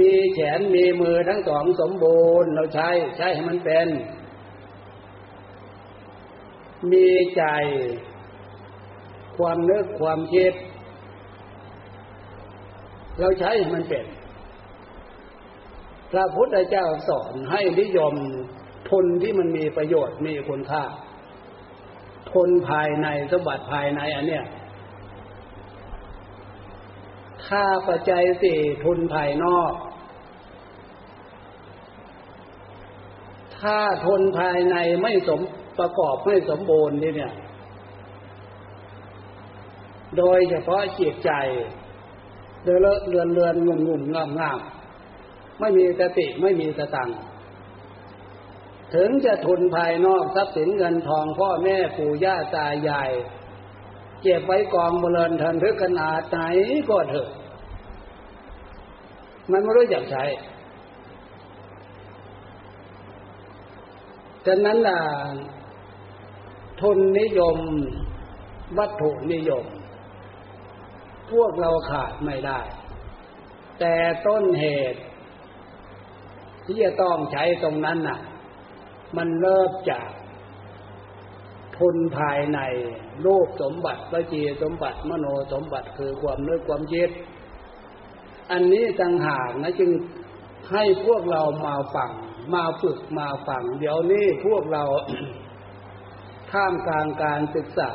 [0.00, 3.88] มีแขนมีมือทั้งสองสมบูรณ์เราใช้ ใช้ให้มันเป็น
[6.92, 7.44] มีใจ
[9.40, 10.52] ความนึกความคิด
[13.18, 14.06] เราใช้มันเป็น
[16.12, 18.14] พระพุทธเจ้าสอนให้นิยม
[18.90, 20.84] ทนที่มันมีประโยชน์มีคุณค่า
[22.32, 24.44] ทนภายในสมบัติภายในอันเนี้ย
[27.46, 29.72] ถ้าปัจจัยสี่ทุนภายนอก
[33.58, 35.40] ถ้าทุนภายในไม่สม
[35.78, 37.32] ประกอบไม่สมบูรณ์นี่เนี่ย
[40.18, 41.30] โดยเฉพาะจิตใจ
[42.64, 44.60] เดือดเรือนเรือนงุ่มงุ่มงามงาม
[45.60, 47.10] ไม่มีสติไม่มีสตัง
[48.94, 53.10] ถึงจะทุนภายนอกทรัพย์สินเงินทองพ่อแม่ปู่ย่าตายาย
[54.22, 56.38] เก็บไว้กองบริเวณทันทึกขนาดไหน
[56.88, 57.28] ก็เถอะ
[59.50, 60.24] มันไม่รู้จักใช้
[64.46, 65.00] ฉะนั้นล่ะ
[66.80, 67.56] ทุนนิยม
[68.78, 69.64] วัตถุนิยม
[71.32, 72.60] พวกเราขาดไม่ได้
[73.80, 73.94] แต่
[74.26, 75.00] ต้นเหตุ
[76.64, 78.20] ที่จะต้องใช้ตรงนั้นน่ะ
[79.16, 80.08] มันเริ่มจาก
[81.76, 82.58] ทุนภายใน
[83.24, 87.10] รูปสมบัติวิจีสมบัติมโนสมบัติคือความนึกความคิด
[88.50, 89.90] อันนี้ต่างหากนะจึง
[90.72, 92.10] ให้พวกเรามาฟัง
[92.54, 94.84] มาฝึกมาฟังเดี๋ยวนี้พวกเรา
[96.52, 97.92] ท่ามกลางการศึกษา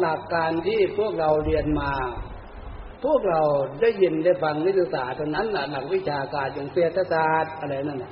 [0.00, 1.92] หลักการที่พวกเราเรียนมา
[3.04, 3.40] พวกเรา
[3.80, 8.04] ได้ยินได้ฟังนักศึกษาตรงนั้นหลักวิชาการอย่างเศรษฐศาสตร์อะไรนั่น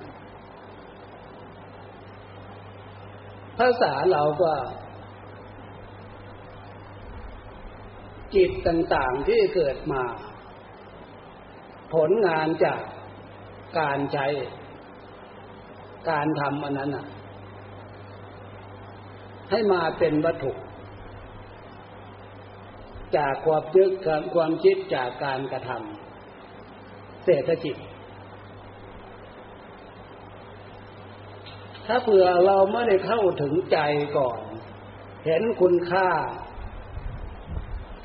[3.59, 4.53] ภาษาเราก็
[8.35, 10.03] จิตต่างๆที่เกิดมา
[11.95, 12.81] ผลงานจาก
[13.79, 14.27] การใช้
[16.11, 17.07] การทำอันนั้นอะ
[19.51, 20.53] ให้มาเป็นวัตถุ
[23.17, 23.91] จากความยึด
[24.35, 27.77] ความคิดจากการกระทำเศรษฐกิจ
[31.87, 33.79] ถ้าเผื่อเราไม่ได้เข้าถึงใจ
[34.19, 34.41] ก่อน
[35.27, 36.09] เห็นคุณค่า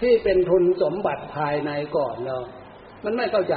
[0.01, 2.37] ที่เป็นทุนสมบัติภายในก่อนเรา
[3.03, 3.55] มันไม่เข้าใจ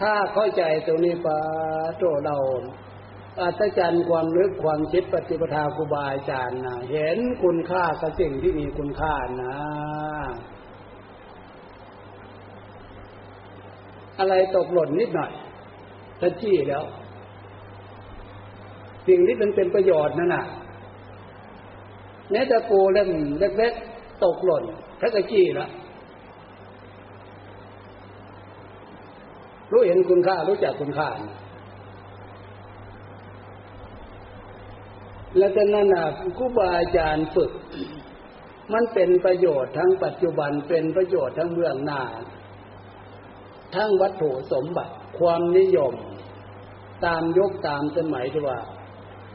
[0.00, 1.38] ถ้าเข้าใจตรงนี้ปะ
[1.98, 2.36] โตเรา
[3.38, 9.54] อัศจรรย์ความลึกความคิดปฏิปทาครูบาอาจารย์นะเห็นคุณค่ากับสิ่งที่มีคุณค่านะ
[14.18, 15.32] อะไรตกหล่นนิดหน่อย
[16.20, 16.84] ถ้าจี้แล้ว
[19.08, 20.44] สิ่งที่มันเป็นประโยชน์นั่นน่ะ
[22.30, 24.62] แม้แต่ปูเล่มเล็กๆตกหล่น
[25.00, 25.70] ถ้าก็จี้แล้ว
[29.72, 31.34] รู้เห็นคุณค่ารู้จักคุณค่านะ
[35.38, 36.06] แล้วก็นั่นน่ะ
[36.38, 37.52] ครูบาอาจารย์ฝึก
[38.72, 42.02] มันเป็นประโยชน์ทั้งปัจจุบันเป็นประโยชน์ทั้งเบื้องหน้า
[43.74, 45.94] ทั้งวัตถุสมบัติ ความนิยม
[47.04, 48.58] ตามยกตามสมัยที่ว่า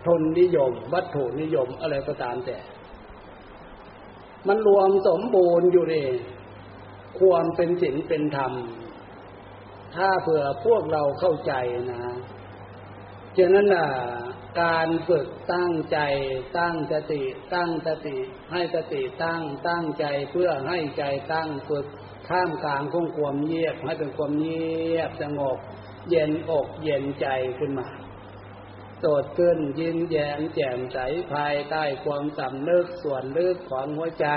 [0.06, 2.58] ทนนิยม วัตถุนิยมอะไรก็ตามแต่
[4.48, 5.96] มันรวมสมบูรณ์อยู่ใน
[7.20, 8.52] ความเป็นศีลเป็นธรรม
[9.96, 11.54] ถ้าเผื่อพวกเราเข้าใจ
[11.92, 12.00] นะ
[13.38, 13.88] ฉะนั้นน่ะ
[14.62, 16.00] การฝึกตั้งใจ
[16.58, 18.18] ตั้งสติ ตั้งสติ
[18.52, 21.86] ให้สติตั้งตั้งใจเพื่อให้ใจตั้งฝึก
[22.30, 25.58] ท่ามกลางของความเงียบให้เป็นความเงียบสงบ
[26.10, 27.28] เย็นอกเย็นใจ
[27.60, 27.88] ขึ้นมา
[29.04, 30.98] สดขึ้นยิ้มแย้มแจ่มใส
[31.32, 34.28] ภายใต้ความสำนึกส่วนลึกของหัวใจ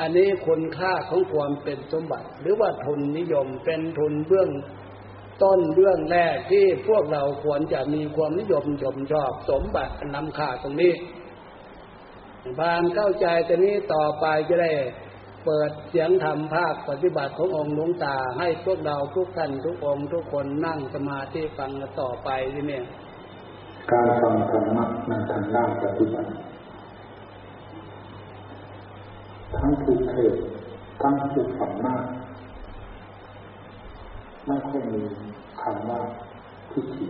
[0.00, 4.48] อันนี้คุณค่าของความเป็นสมบัติ หรือว่าทุนนิยมเป็นทุนเบื้อง
[5.42, 10.92] ต้นเรื่องแรกที่พวกเราควรจะมีความนิยมชมชอบสมบัตินำค่าตรงนี้
[12.58, 14.72] บานเข้าใจแต่นี้ต่อไปจะได้
[15.44, 21.70] เปิดเสียงธรรมภาคปฏิบัติขององค์หลวงตาให้พวกเราทุกท่านทุกองค์ทุกคนนั่งสมาธิฟัง
[22.00, 22.80] ต่อไปที่นี่
[23.90, 26.30] การฟังธรรมะในทางด้านปฏิบัติ
[29.54, 30.34] ทั้งผู้เทศ
[31.02, 32.02] ทั้งผู้ฟังมาก
[34.46, 35.02] ไม่ค่อยมี
[35.62, 36.00] คำว่า
[36.72, 37.06] ทิฏฐิ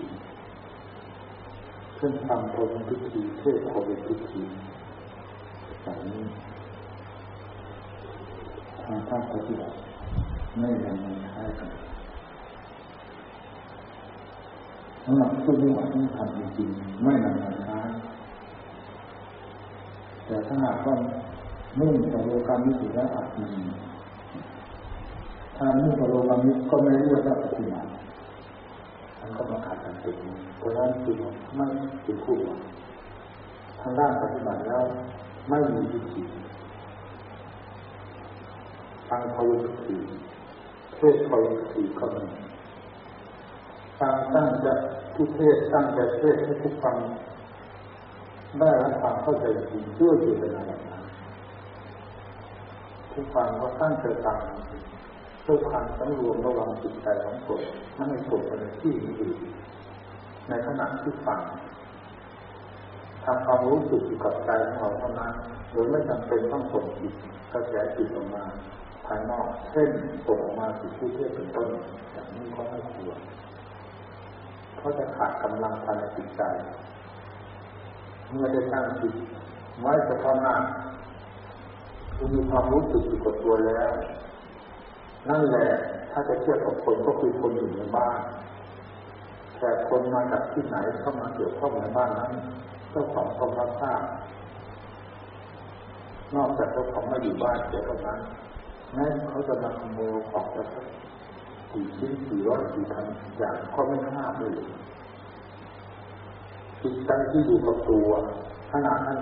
[1.96, 4.40] เช่นฟังโทนทิฏฐิเทศโคเวทิฏฐิ
[5.82, 6.20] แบบนี้
[8.84, 9.76] ทางท่านปฏิบัติ
[10.58, 11.70] ไม่ยังไม่คล้ากัน
[15.04, 17.78] สำหรับผู้ที่หวังที่ทำจริงๆไม่นำมาใช้
[20.26, 20.96] แต่ถ้าหากว่า
[21.78, 23.48] มุ่งต่อโลกามิสุทธิ์และอาจมี
[25.56, 27.88] ถ้ามุ่งต่อโลกามิก็ไม่เรียกว่าปฏิบัติ
[29.20, 31.16] มันก็มาขาดกันตรงนี้เพราะฉะนั้นจึง
[31.56, 31.66] ไม่
[32.02, 32.36] เป็นคู่
[33.80, 34.82] ทางด้านปฏิบัติแล้ว
[35.48, 36.22] ไม่มีวิธี
[39.08, 39.96] ฟังภาวนาสี
[40.94, 42.24] เทศภาวนาสีก็มี
[44.00, 44.74] ฟังตั้งจะ
[45.14, 46.96] ทุเทศตั้งใจเทศให้ทุกฟัง
[48.58, 51.04] ได้รับความเข้าใจจริงด้วยเจตนาแบบนั้น
[53.12, 54.38] ทุกฟังก็ตั้งใจฟัง
[55.46, 57.60] ด้วยความสำรวมระวังจิตใจของตน
[57.94, 59.38] ไม่ให้ตกไปในที่อื่น
[60.48, 61.40] ในขณะที่ฟัง
[63.24, 65.32] ทำความรู้สึกอยู่กับใจของเราเท่านั้น
[65.70, 67.12] โดยไม่จำเป็นต้องส่งจิต
[67.52, 68.44] กระแสจิตออกมา
[69.06, 69.88] ภายนอก เช่น
[70.26, 71.68] ส่งออกมาสู่ผู้เทศเป็นต้น
[72.12, 73.18] อย่างนี้ก็ไม่ควร
[74.76, 76.42] เพราะจะขาดกำลังภายในจิตใจ
[78.30, 79.14] เมื่อได้ตั้งจิต
[79.80, 80.54] ไว้เฉพาะหน้า
[82.16, 83.92] คือมีความรู้สึกอยู่กับตัวแล้ว
[85.28, 85.68] นั่นแหละ
[86.10, 88.18] ถ้าจะเทียบกับคนก็คือคนอยู่ในบ้าน
[89.58, 92.32] แต่คนมาจากที่ไหนเข้ามาเกี่ยวข้องในบ้านนั้น
[92.90, 94.02] เจ้าของความรับทราบ
[96.34, 98.20] นอกจากเจ้าของมาอยู่บ้านเสียเท่านั้น
[98.94, 100.62] แม้เขาจะมาขโมยของจะ
[101.70, 103.04] สี่ชิ้นสี่ร้อยสี่พัน
[103.38, 104.52] อย่างก็ไม่ห้ามเลย
[106.82, 108.08] จิตใจที่อยู่กับตัว
[108.72, 109.18] ขณะนั้น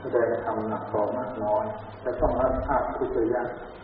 [0.00, 1.64] แสดงธรรมหนักต่อมากน้อย
[2.04, 3.42] จะต้องรับทราบทุกระยะ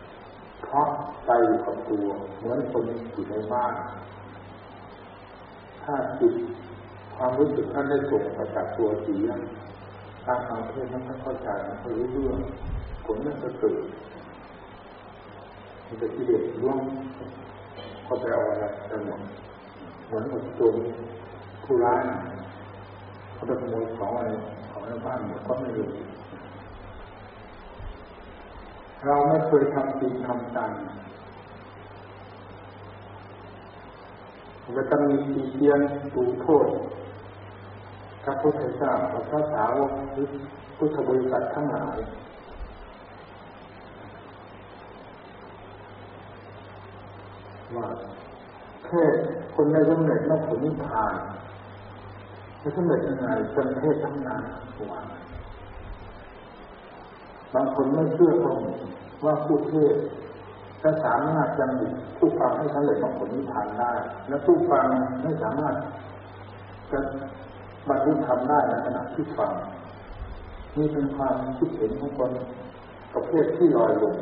[0.71, 0.87] พราะ
[1.25, 2.05] ใจอยู่กับตัว
[2.37, 3.73] เหมือนคนอยู่ในบ้าน
[5.83, 6.33] ถ้าจิต
[7.15, 9.29] ความรู้สึกท่านได้ส่งมาจากตัวเสีย
[10.25, 11.49] ตามทางเทศนั้นไม่เข้าใจ
[11.81, 12.37] ไม่รู้เรื่อง
[13.05, 13.83] ผลนั่นจะเกิด
[15.85, 16.77] มันจะกิเลสร่วง
[18.03, 19.21] เขาไปเอาอะไรไปหมด
[20.05, 20.75] เหมือนกับโจร
[21.63, 22.01] ผู้ร้าย
[23.33, 24.29] เขาไปขโมยของอะไร
[24.71, 25.87] ของในบ้านหมดก็ไม่รู้
[29.05, 30.71] เราไม่เคยทำจริงทำจัง
[34.73, 35.79] เราจะมีตีเตียน
[36.13, 36.67] ดูโทษ
[38.23, 38.91] พระพุทธเจ้า
[39.29, 40.27] พระสาวกหรือ
[40.77, 41.97] พุทธบริษัททั้งหลาย
[47.75, 47.87] ว่า
[48.85, 49.03] แค่
[49.55, 51.13] คนในสำเร็จนอกผลนิพพาน
[52.61, 54.41] จะสำเร็จยังไงเป็นเทศทั้งนั้น
[54.91, 55.01] ว่า
[57.53, 58.73] บางคนไม่เชื่อก็มี
[59.25, 59.95] ว่าผู้เทศ
[60.83, 61.85] จะสามารถจะมี
[62.17, 63.93] ผู้ฟังให้สำเร็จนอกผลนิพพานได้
[64.27, 64.85] และผู้ฟัง
[65.23, 65.75] ไม่สามารถ
[66.91, 66.99] จะ
[67.87, 69.51] บรรลุธรรมได้ในขณะที่ฟัง
[70.77, 72.31] นี่เป็นความคิดเห็นของคน
[73.13, 74.15] ประเภทที่ลอยลง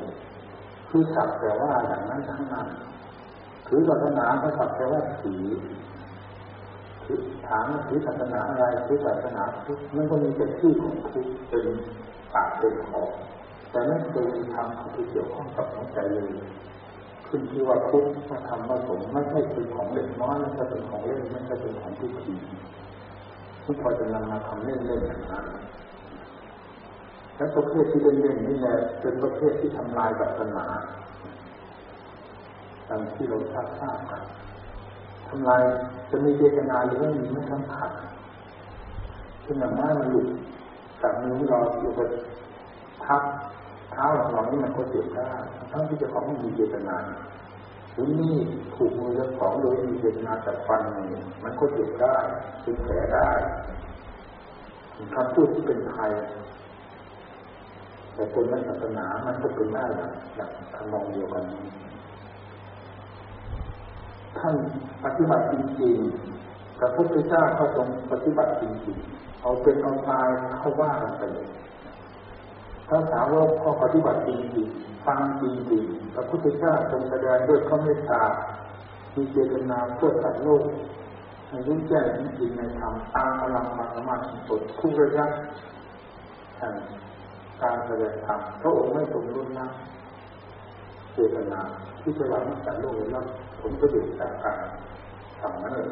[0.89, 2.67] คือสักแต่ว่าอย่างนั้นทั้งนั้น
[3.67, 5.43] ถือศาสนาก็สักแต่ว่าถือ
[7.03, 11.65] ถือถามถือศาสนาอะไรถือศาสนาทุกนั่นก็มีแต่ชื่อของทุกเป็น
[12.33, 13.01] ปากเป็นคอ
[13.71, 16.29] แต่ไม่เคยทำที่เกี่ยวข้องกับหัวใจเลย
[17.27, 22.33] ขึ้นที่ว่าทุกมาทำมาสมไม่ใช่เป็นของเล็กน้อยไม่ใช่เป็นของเล่นไม่ใช่เป็นของที่ขี
[23.63, 25.45] ที่พอจะนำมาทำเล่นๆอย่างนั้น
[27.35, 30.65] และประเภทที่เล่นๆนี่แหละเป็นประเภทที่ทำลายศาสนา
[32.87, 34.23] ตามที่เราทราบทราบกัน
[35.27, 35.61] ทำลาย
[36.09, 37.91] จะมีเจตนาหรือไม่มีไม่สำคัญ
[39.41, 40.27] เช่นอย่างไม้มันหลุด
[41.01, 42.09] จากมือเราอยู่กับ
[43.05, 43.23] ทับ
[43.91, 45.31] เท้าของเรานี่มันก็เจ็บได้
[45.71, 46.95] ทั้งที่จะของไม่มีเจตนา
[47.93, 48.35] หรือนี่
[48.75, 50.81] ถูกมือเจ้าของโดยมีเจตนาจับฟัน
[51.43, 52.15] มันก็เจ็บได้
[52.61, 53.29] เป็นแผลได้
[55.15, 56.11] คำพูดที่เป็นไทย
[58.13, 59.83] แต่คนนักศาสนามันก็เป็นได้
[60.35, 61.43] แบบทำนองเดียวกัน
[64.37, 64.55] ท่าน
[65.03, 70.27] ปฏิบัติจริงๆพระพุทธเจ้าเขาทรงปฏิบัติจริงๆ เอาเป็นเอาตาย
[70.59, 71.49] เขาว่ากันไปเลย
[72.87, 74.69] พระสาวกเขาปฏิบัติจริง
[75.05, 75.85] ฟังจริง
[76.15, 78.23] พระพุทธเจ้าทรงแสดงด้วยพระเมตตา
[79.15, 80.63] มีเจตนาเพื่อสัตว์โลก
[81.49, 82.05] ให้รู้แจ้ง
[82.39, 84.15] จริงในธรรมตามพลังมาสมา
[84.47, 85.25] สดทุกระยะ
[86.57, 86.75] แห่ง
[87.61, 89.67] การแสดงธรรมพระองค์ไม่ทรงรุ่นนะ
[91.13, 91.59] เจตนา
[92.01, 93.25] ที่จะวางสัตว์โลกแล้ว
[93.61, 94.57] ผมก็ดูจากการ
[95.39, 95.89] ทำนั้นเลย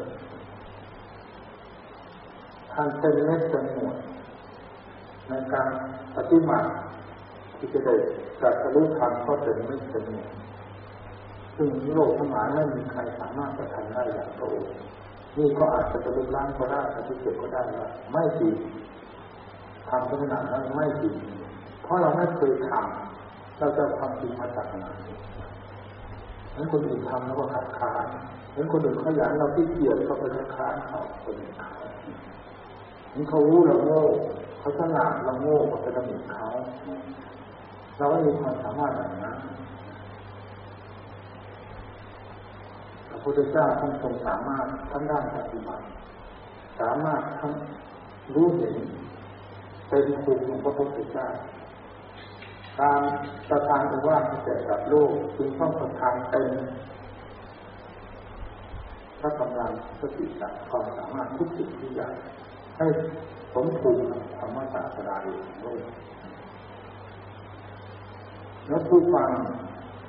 [2.80, 3.98] ท่านเป็นเล็กเป็นหน่วย
[5.28, 5.68] ในการ
[6.16, 6.68] ปฏิบัติ
[7.58, 7.94] ที่จะได้
[8.42, 10.28] จัดสรุปธรรมก็เป็นไม่เป็นหน่วย
[11.56, 14.72] ซึ่งโลกทั้งหลายไม่มีใครสามารถจะทำได้อย่างพระองค์
[15.38, 18.54] นี่ก็อาจจะเป็นล้างก็ได้ปฏิเสธก็ได้ว่าไม่จริง
[19.88, 21.14] ทำขนาดนั้นไม่จริง
[21.82, 24.86] เพราะเราไม่เคยทำเราจะความจริงมาจากไหน
[26.52, 28.06] เห็นคนอื่นทำแล้วก็ขัดขาน
[28.54, 32.27] เห็นคนอื่นขยันเราที่เกียจก็ไปขัดขานเขาคนอื่นเขาเห็
[33.16, 34.02] นเขารู้เราโง่
[34.58, 36.48] เขาฉลาดเราโง่ก็ไปตำหนิเขา
[37.96, 39.36] เราไม่มีความสามารถแบบนั้น
[43.08, 45.84] พระพุทธเจ้าท่านทรงสามารถทั้งด้านปฏิบัติ
[46.80, 47.52] สามารถทั้ง
[48.34, 48.76] รู้เห็น
[49.88, 51.28] เป็นภูมิของพระพุทธเจ้า
[52.80, 53.02] การ
[53.50, 56.50] ประทานอุวาสแก่กับโลกจึงต้องประทานเต็ม
[59.20, 62.14] พระกำลังสติสัความสามารถทุกสิ่งทุกอย่าง
[62.78, 62.86] ให้
[63.54, 64.04] สมภูมิ
[64.38, 65.80] ธรรมศาสนาอยู่โลก
[68.68, 69.30] แล้วผู้ฟัง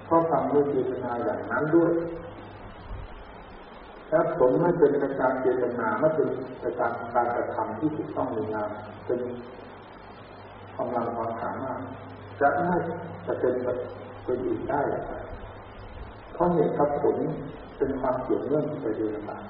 [0.10, 1.92] ก็ฟังด้วยเจตนาอย่างนั้นด้วย
[4.10, 6.30] ถ้าผลไม่เป็นไปตามเจตนาไม่เป็น
[6.62, 8.70] ไปตามการกระทำที่ถูกต้องในงาน
[9.06, 9.20] เป็น
[10.78, 11.80] กำลังความสามารถ
[12.42, 12.78] จะไม่
[13.26, 13.68] จะเป็นไป
[14.28, 14.82] อื่นได้
[16.34, 17.18] เพราะเหตุกับผล
[17.78, 19.42] เป็นความเกี่ยวเนื่องไปโดยลำดับ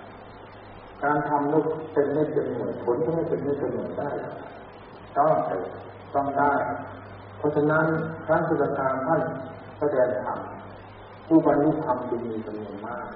[1.04, 4.10] การทำนุกเป็นไม่เป็นหน่วยผลก็ไม่เป็นไม่เป็นหน่วยได้
[5.18, 5.32] ต้อง
[6.14, 6.54] ต้องได้
[7.38, 7.86] เพราะฉะนั้น
[8.28, 9.22] ท่านสุดการท่าน
[9.80, 10.40] แสดงธรรม
[11.28, 13.08] ผู้บรรลุธรรมจึงมีจำนวนมาก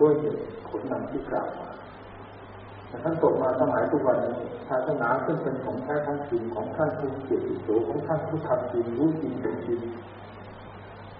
[0.00, 1.68] ด้วยเหตุผลนั้นที่กล่าวมา
[2.88, 9.80] แต่ท่านตกมาสมัยทุกวันนี้ศาสนาซึ่งเป็นของแท้ของจริงของท่านผู้เกียรติโสของท่านผู้ทำจริงรู้จริงเป็นจริง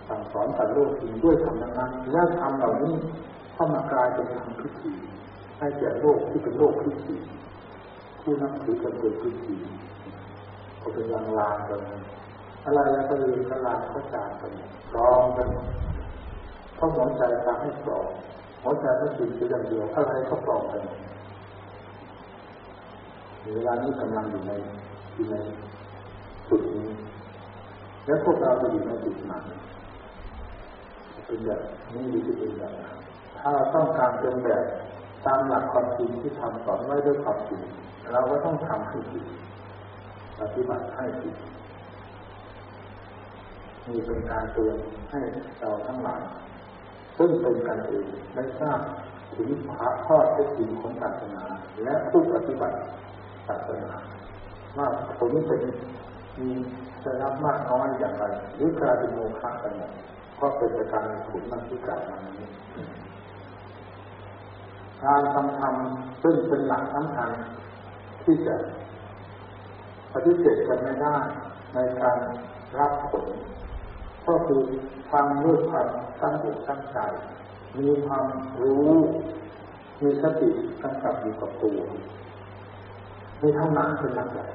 [0.08, 2.94] สั่งสอนสัตว์โลกจริงด้วยธรรมนั้นและธรรมเหล่านี้
[3.54, 4.92] เข้ามากลายเป็นธรรมพิธี
[5.58, 7.16] ให้แก่โลกที่เป็นโลกพิธี
[8.22, 9.56] ผู้นับถือกันโดยพิธี
[10.82, 11.80] ก็เป็นยังลานกัน
[12.64, 14.52] อะไรก็เรียนกันลานก็จานกัน
[14.96, 15.48] รองกัน
[16.76, 18.06] เพราะหัวใจทำให้ปลอม
[18.62, 20.82] หัวใจไม่จริงคืออย่างเดียวอะไรก็ปลอมกัน
[23.54, 24.52] เวลานี้กำลังอยู่ใน
[25.14, 25.36] อยู่ใน
[26.48, 26.88] จุดนี้
[28.06, 29.32] แล้วพวกเราจะอยู่ในจุดไหน
[31.26, 31.60] เป็นแบบ
[31.94, 32.96] นี้หรือจะเป็นแบบนั้น
[33.38, 34.64] ถ้าเราต้องการเป็นแบบ
[35.26, 37.62] ตามหลักความจริงที่ทำสอนไว้ด้วยความจริง
[38.12, 39.26] เราก็ต้องทำให้จริง
[40.40, 41.36] ปฏิบัติให้จริง
[43.88, 44.76] นี่เป็นการเตือน
[45.10, 45.20] ให้
[45.60, 46.22] เราทั้งหลาย
[47.18, 48.80] ซึ่งเป็นกันเองได้ทราบ
[49.36, 51.44] ถึงพระข้อเท็จจริงของศาสนา
[51.82, 52.78] และผู้ปฏิบัติ
[53.48, 53.92] ศาสนา
[54.76, 54.86] ว่า
[55.18, 55.62] ผลเป็น
[56.40, 56.50] มี
[57.04, 58.24] จะรับมากน้อยอย่างไร
[58.54, 59.92] หรือกลายเป็นโมฆะกันหมด
[60.40, 62.48] ก็เป็นไปตามผลนั้นที่กล่าวมานี้
[65.04, 65.74] การทำธรรม
[66.22, 67.30] ซึ่งเป็นหลักสำคัญ
[68.24, 68.56] ที่จะ
[70.12, 71.16] ปฏิเสธกันไม่ได้
[71.74, 72.18] ในการ
[72.78, 73.26] รับผล
[74.26, 74.60] ก็คือ
[75.12, 75.88] ฟังด้วยความ
[76.20, 76.98] ตั้งอกตั้งใจ
[77.78, 78.26] มีความ
[78.62, 78.92] รู้
[80.02, 80.50] มีสติ
[80.82, 81.78] กำกับอยู่กับตัว
[83.42, 84.46] มีเท่านั้นเป็นหลักใหญ่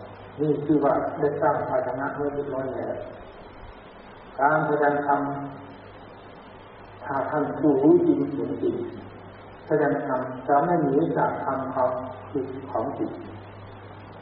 [0.42, 2.96] นี่คือว่าได้สร้างภาชนะไว้เรียบร้อยแล้ว
[4.42, 5.22] การแสดงธรรม
[7.04, 8.76] ถ้าท่านผู้รู้จริงเห็นจริง
[9.74, 11.86] แสดงธรรมจะไม่หนีจากธรรมเขา
[12.30, 13.11] คือของจริง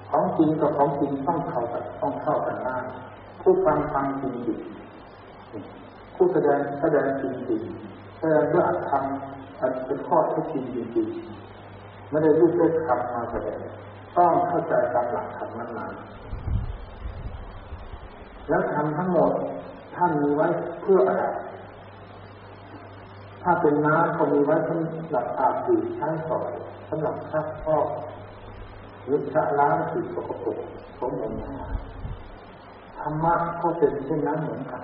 [0.10, 2.78] ของจริงกับของจริงต้องเข้ากันต้องเข้ากันได้
[3.41, 4.60] ผู้ฟังฟังจริงจริง
[6.16, 7.62] ผู้แสดงแสดงจริงจริง
[8.20, 9.04] แสดงด้วยอัตธรรม
[9.60, 10.64] อันเป็นข้อท็จจริง
[10.95, 11.08] จริง
[12.10, 13.60] ไม่ได้รูปด้วยคำมาแสดง
[14.18, 19.32] ต้องเข้าใจตามหลักธรรมนั้นๆแล้วทำทั้งหมด
[19.95, 20.47] ท่านมีไว้
[20.82, 21.24] เพื่ออะไร
[23.44, 26.52] ถ้าเป็นน้ำก็มีไว้สำหรับอาบดื่มใช้สอย
[26.90, 27.88] สำหรับซักฟอก
[29.04, 30.58] หรือชะล้างสิ่งสกปรก
[31.00, 31.40] สมบูรณ์
[33.00, 34.84] ธรรมะก็เป็นเช่นนั้นเหมือนกัน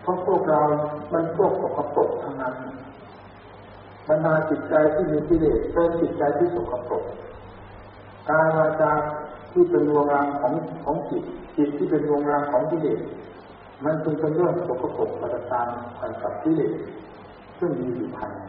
[0.00, 0.60] เพราะพวกเรา
[1.12, 2.54] มันพวกสกปรกทั้งนั้น
[4.08, 7.04] บรรดาจิตใจที่มีกิเลสเป็นจิตใจที่สกปรก
[8.30, 8.92] กายวาจา
[9.52, 10.52] ที่เป็นดวงรางของ
[10.84, 11.24] ของจิต
[11.56, 13.00] จิตที่เป็นดวงรางของกิเลส
[13.84, 15.68] มันจึงเป็นเรื่องสกปรกประตาม
[16.00, 16.72] กันกับกิเลส
[17.58, 18.40] ซึ่งมีอยู่ภายใน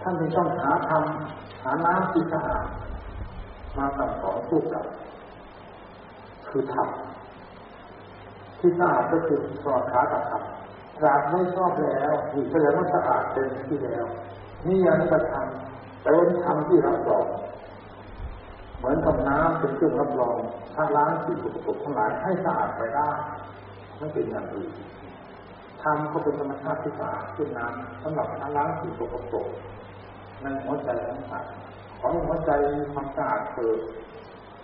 [0.00, 1.04] ท่านจึงต้องหาธรรม
[1.62, 2.66] หาน้ำที่สะอาด
[3.76, 4.86] มาสั่งสอนผู้กับ
[6.48, 6.88] คือธรรม
[8.58, 10.42] ที่สะอาดก็คือสอดขากับธรรม
[11.00, 14.04] สะอาดไม่ชอบแล้วนี่แสดงว่าสะอาดเต็มที่แล้ว
[14.66, 17.26] นี่ยังจะทำเป็นธรรมที่รับรอง
[18.84, 20.36] เหมือนกับน้ำเป็นเครื่องรับรอง
[20.74, 23.10] ถ้าล้างสิ่งสกปรกทั้งหลายให้สะอาดไปได้
[23.98, 24.72] ไม่เป็นอย่างอื่น
[25.82, 29.46] ธรรมก็เป็นธรรมชาติที่สะอาดขึ้นน้ำสำหรับล้างสิ่งสกปรก
[30.42, 31.46] ในหัวใจทั้งหลาย
[31.98, 33.78] ขอให้หัวใจมีความสะอาดเกิด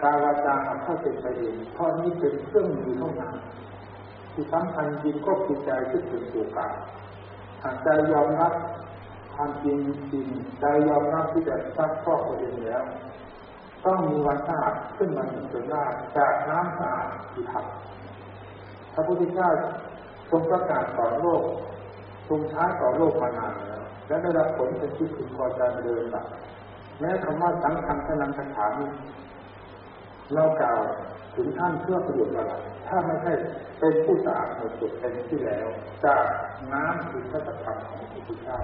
[0.02, 3.34] กายวาจาเข้าเป็นไปเองเพราะนี้เป็นเครื่องมือเท่านั้น
[4.32, 6.74] ที่สำคัญจริงก็คือใจที่เป็นตัวกลาง
[7.62, 8.52] หากใจยอมรับ
[9.34, 9.78] ความจริง
[10.12, 10.26] จริง
[10.60, 12.84] ใจยอมรับที่จะซักฟอกตัวเองแล้ว
[13.84, 15.84] ต้องมีวันสะอาดขึ้นมาหนึ่งจนได้
[16.16, 19.50] จากน้ำสะอาดที่ทำพระพุทธเจ้า
[20.30, 21.42] ทรงประกาศต่อโลก
[22.28, 26.26] ทรงท้าต่อโลกมานานแล้วและได้รับผลเป็นที่พึงพอใจเดินแบบ
[27.00, 28.90] แม้คำว่าสังฆังสนังคาถานี้
[30.34, 30.78] เรากล่าว
[31.36, 32.54] ถึงท่านเพื่อประโยชน์อะไร
[32.88, 33.32] ถ้าไม่ใช่
[33.80, 35.66] เป็นผู้สะอาดหมดจดเป็นที่แล้ว
[36.04, 36.24] จาก
[36.72, 38.58] น้ำคือพระธรรมของพระพุทธเจ้า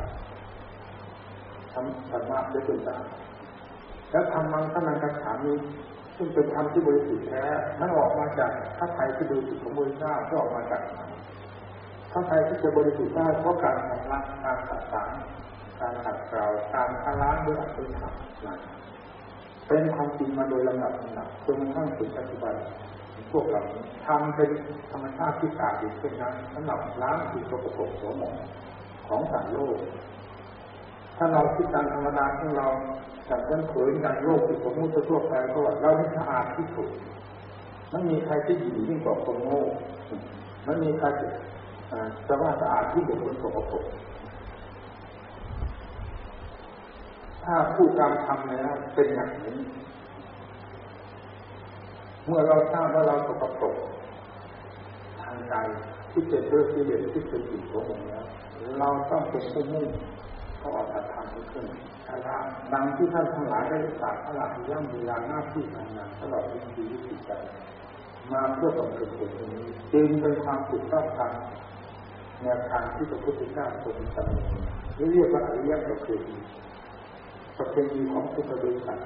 [1.73, 3.09] ทำธรรมะได้เป็นสะอาด
[4.11, 5.57] แล้วทำมังสนังคาถานี้
[6.17, 7.45] ซึ่งเป็นธรรมที่บริสุทธิ์แท้
[7.81, 10.83] มันออกมาจากพระไทยที่บริสุทธิ์ของบริสุทธิ์ก็ออกมาจาก
[12.13, 15.13] พระไทยที่จะบริสุทธิ์ได้เพราะการทำละการขัดสาน
[15.81, 18.15] การขัดเกลาการทล้างด้วยอัตถธรรม
[19.69, 22.55] เป็นความจริงมาโดยลำดับลำดับจนกระทั่งถึงปัจจุบัน
[23.33, 23.63] พวกเรา
[24.07, 24.51] ทำเป็น
[24.91, 28.37] ธรรมชาติที่กาดอยู่เช่นนั้นสำหรับล้างสิ่งสกปรกหัวหมอง
[29.09, 29.77] ของสัตว์โลก
[31.17, 32.69] ถ้าเราคิดตามธรรมดาของเรา
[33.29, 36.89] จากนั้นเผยในโลกที่สมมติทั่วไปก็ว่าเราไม่สะอาดที่สุด
[37.91, 39.63] ไม่มีใครที่ดียิ่งกว่าคนโง่
[40.65, 41.07] ไม่มีใคร
[42.29, 43.85] จะว่าสะอาดที่เด็กคนสกปรก
[47.45, 49.59] ถ้าผู้การทำแล้วเป็นอย่างนี้
[52.27, 53.77] เมื่อเราทราบว่าเราสกปรก
[55.21, 55.55] ทางใจ
[56.11, 58.25] ที่เป็นเรื่องที่เรียนที่เป็นจิตของเราแล้ว
[58.79, 59.89] เราต้องเป็นผู้มุ่ง
[60.67, 61.67] ขาออกจากทางขึ้น
[62.11, 62.43] นะครับ
[62.73, 66.45] ดังที่ท่านทั้งหลายได้สากพระย่ำเวลาหน้าที่ทำงานตลอด
[66.75, 67.31] ชีวิตจิตใจ
[68.33, 71.33] มาเพื่อบำเพ็ญผลตรงนี้จึงเป็นความถูกต้องตาม
[72.43, 74.43] แนวทางที่พระพุทธเจ้าทรงดำเนิ
[75.07, 76.37] นเรียกว่าอริยประเพณี
[77.59, 78.99] ประเพณีของพุทธบริษัท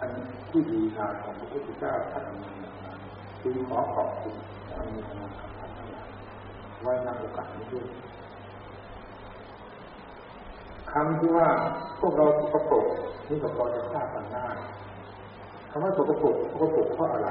[0.00, 0.10] อัน
[0.50, 2.54] ที่ดีงามของพระพุทธเจ้าท่านนิน
[2.84, 2.92] มา
[3.42, 4.36] จึงขอขอบคุณ
[4.74, 5.70] อันนี้นะครับ
[6.82, 7.86] ไว้ในโอกาสนี้ด้วย
[10.92, 11.48] คำที่ว่า
[12.00, 12.86] พวกเราสกปรก
[13.28, 14.46] นี่ก็พอจะทราบกันได้
[15.70, 17.28] คำว่าสกปรกสกปรกเพราะอะไร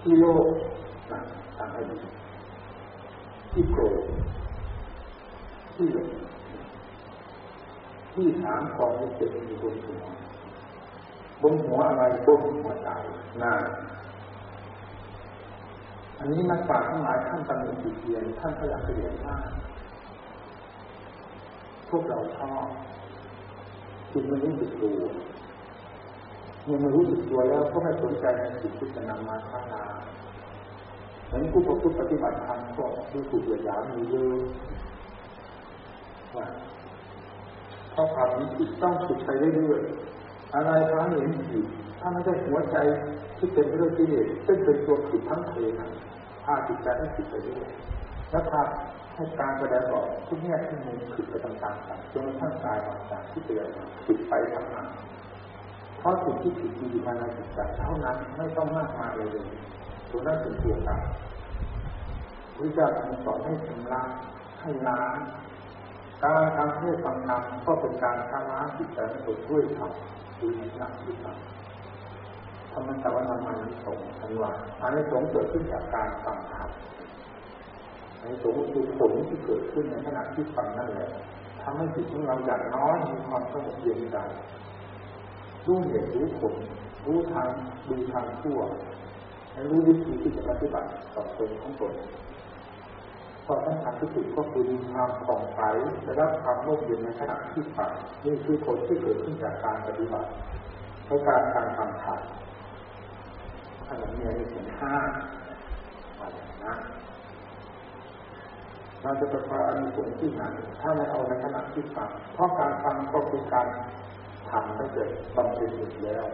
[0.00, 0.46] ที่โลก
[1.12, 1.20] นะ
[1.56, 1.98] ทางให้ดี
[3.52, 4.02] ที่โกรธ
[5.74, 6.08] ที่หลง
[8.14, 10.04] ที่ถามความรู้สึกมีบนหัว
[11.42, 12.88] บนหัวอะไรบนหัวใจ
[13.38, 13.54] หน้า
[16.18, 19.48] อันนี้นักปราชญ์ทั้งหลายท่านตำหนิติเตียนท่านพยายามเรียนมาก
[21.90, 22.68] พวกเราชอบ
[24.12, 25.00] จึงไม่รู้สึกตัว
[26.64, 29.82] เมื่อไม่รู้สึกตัวแล้วก็ไม่สนใจในสิ่งที่จะนำมาพัฒนา
[31.26, 34.40] เหมือนผู้ประพฤติปฏิบัติธรรมก็ดูถูกเหยียดหยามมีเยอะ
[36.36, 36.46] ว่า
[37.92, 41.66] เพราะความนี้จิตต้องฝึกไปเรื่อยๆอะไรทางเห็นผิด
[42.00, 42.76] ถ้าไม่ได้หัวใจ
[43.38, 45.72] ที่เป็นเรื่องที่เด็ซึ่งเป็นตัวผิดทั้งเพลง
[46.44, 47.72] พาจิตใจให้ผิดไปเรื่อย
[48.30, 48.60] แล้วพา
[49.20, 53.66] ให้การแสดงออกทุกแง่ทุกมุมผิดไปต่างๆกันจนกระทั่งกายต่างๆที่เตือน
[54.06, 54.86] ผิดไปทั้งนั้น
[55.98, 59.28] เพราะสิ่งที่ผิดอยู่ภายในจิตใจเท่านั้นไม่ต้องมากมายเลย
[60.10, 61.02] ตัวนั้นเป็นตัวกลาร
[62.56, 64.02] พระเจ้าทรงสอนให้ชำระ
[64.60, 65.18] ให้ล้าง
[66.24, 69.90] การทำเทศฟังธรรมก็เป็นการชำระจิตใจตัวด้วยธรรม
[70.38, 76.70] คือในหลักที่ทำธรรมะตะวันนานิสงส์ทั้งว่าอันนี้สงเกิดขึ้นจากการฟังธรรม
[78.22, 81.08] ในสงคือผลที่เกิดขึ้นในขณะที่ฟังนั่นแหละ
[81.62, 84.16] ทำให้จิตของเราอย่างน้อยมีความสงบเย็นใจ
[85.66, 86.54] รู้เหตุรู้ผล
[87.06, 87.48] รู้ทาง
[87.88, 88.60] ดูทางชั่ว
[89.52, 91.92] และรู้วิธีที่จะปฏิบัติต่อตนของตน
[93.46, 95.60] ข้อสำคัญที่สุดก็คือมีความผ่องใส
[96.02, 97.90] และรับความร่มเย็นในขณะที่ฟัง
[98.24, 100.28] นี่คือผลที่เกิดขึ้นจากการปฏิบัติ
[101.06, 102.20] ในการการฟังธรรม
[103.86, 104.94] ถ้าเรามีอะไรถึงห้า
[106.20, 106.74] อะไรนะ
[109.02, 110.42] เราจะประกอบอันมีผลที่ไหน
[110.80, 113.66] ถ้าไม่เอาในขณะที่ฟังเพราะการฟังก็คือการ
[114.50, 116.24] ทำได้เกิดบำเพ็ญอยู่แล้ว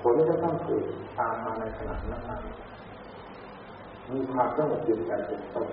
[0.00, 0.84] ผลจะต้องเกิด
[1.18, 2.22] ตามมาในขณะนั้น
[4.12, 5.68] มีความสงบเย็นใจเป็นต้น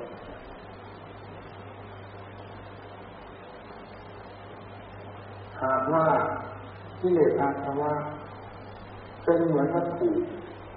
[5.63, 6.05] หากว่า
[6.99, 7.93] ที่เลสอาสวะ
[9.23, 10.09] เป็นเหมือนวัตถุ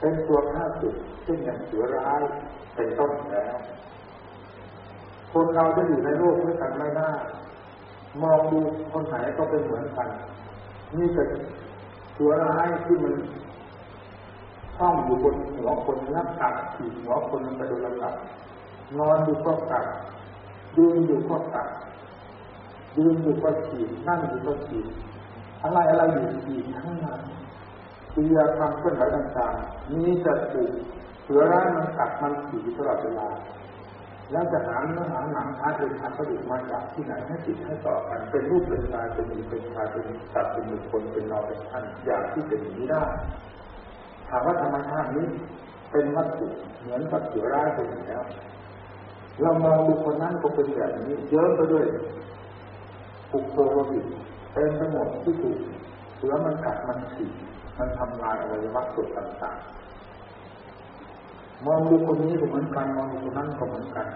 [0.01, 0.97] เป็นตัวข้าศึก
[1.27, 2.21] ซึ่งอย่างเสือร้าย
[2.75, 3.57] เป็นต้นแล้ว
[5.33, 7.11] คนเราจะอยู่ในโลกด้วยกันไม่ได้
[8.22, 8.61] มองดู
[8.93, 10.09] คนไหนก็เป็นเหมือนกัน
[10.97, 11.28] นี่เป็น
[12.18, 13.14] ตัวร้ายที่มัน
[14.76, 18.14] ท่องอยู่บนหัวคนนักกัดขีดหัวคนมันไปโดยลำดับ
[18.99, 19.85] นอนอยู่ก็กัด
[20.76, 21.68] ยืนอยู่ก็กัด
[22.97, 24.87] ยืนอยู่ก็ขีดนั่งอยู่ก็ขีด
[25.62, 27.20] อะไรอะไรอยู่ขีดทั้งนั้น
[28.14, 30.72] กิริยาความเคลื่อนไหวต่างๆนี้จะถูก
[31.22, 33.28] เสือร้ายมันกัดมันขีดตลอดเวลา
[34.33, 40.05] แล้วจะหาเนื้อหาหนังหาเองหากระดูกมาจากที่ไหนให้ติดให้ต่อกันเป็นรูปเป็นกายเป็นมีเป็นชายเป็น
[40.35, 43.03] สัตว์เป็นบุคคลเป็นเราเป็นท่านอย่างที่เป็นนี้ได้
[44.28, 45.26] ถามว่าธรรมชาตินี้
[45.93, 46.47] เป็นวัตถุ
[46.81, 48.24] เหมือนกับเสือร้ายเป็นอย่างแล้ว
[49.43, 51.85] เรามองดูคนนั้นก็เป็นแบบนี้เยอะไปด้วย
[53.31, 54.01] ปุกโตโรบิ
[54.53, 55.59] เป็นทั้งหมดที่ถูก
[56.16, 57.33] เสือมันกัดมันฉีก
[57.78, 59.89] มันทำลายอวัยวะส่วนต่างๆ
[61.67, 64.07] มองดูคนนี้ก็เหมือนกันมองดูคนนั้นก็เหมือนกัน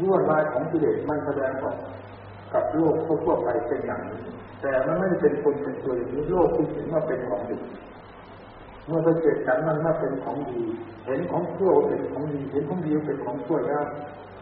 [0.00, 1.76] รวดลายของกิเลสมันแสดงออก
[2.54, 2.94] กับโลก
[3.24, 4.20] ทั่วไปเป็นอย่างนี้
[4.62, 7.58] แต่มันไม่เป็นคนเป็นตัวอย่างนี้โลกที่เห็นว่าเป็นของดี
[8.86, 10.62] เมื่อไปเกิดกันมันว่าเป็นของดี
[11.06, 13.84] เห็นของชั่วเป็นของดีเห็นของดีเป็นของชั่วแล้ว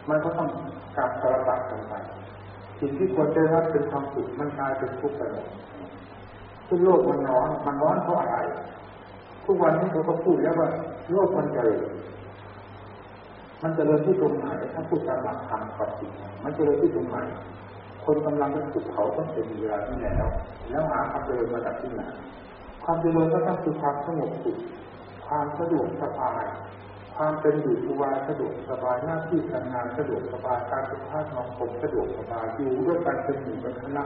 [0.08, 0.48] มันก็ต้อง
[0.96, 1.94] กลับสารพัดกันไป
[2.80, 5.48] สิ่งที่ควรจะรับเป็นความสุขมันกลายเป็นทุกข์ไปหมด
[6.66, 8.36] ที่โลกมันร้อนมันร้อนเพราะอะไร
[9.48, 10.68] ทุกวันนี้เขาก็พูดแล้วว่า
[11.12, 11.80] โลกมันเจริญ
[13.62, 16.10] มันจะเริญที่ตรงไหนถ้าพูดตามหลักธรรมความจริง
[16.44, 17.16] มันจะเริญที่ตรงไหน
[18.04, 20.26] คนกำลังจะถูกเขาต้องเป็นเวลาที่แล้ว
[20.70, 22.02] แล้วหาความเจริญมาจากที่ไหน
[22.84, 24.58] ความเจริญก็ต้องคือความสงบสุข
[25.28, 26.44] ความสะดวกสบาย
[27.16, 34.04] ความเป็นอยู่สบายสะดวกสบายหน้าที่การงานสะดวกสบายการเป็นท่านองคมสะดวกสบายอยู่ด้วยกันเป็นหมู่เป็นคณะ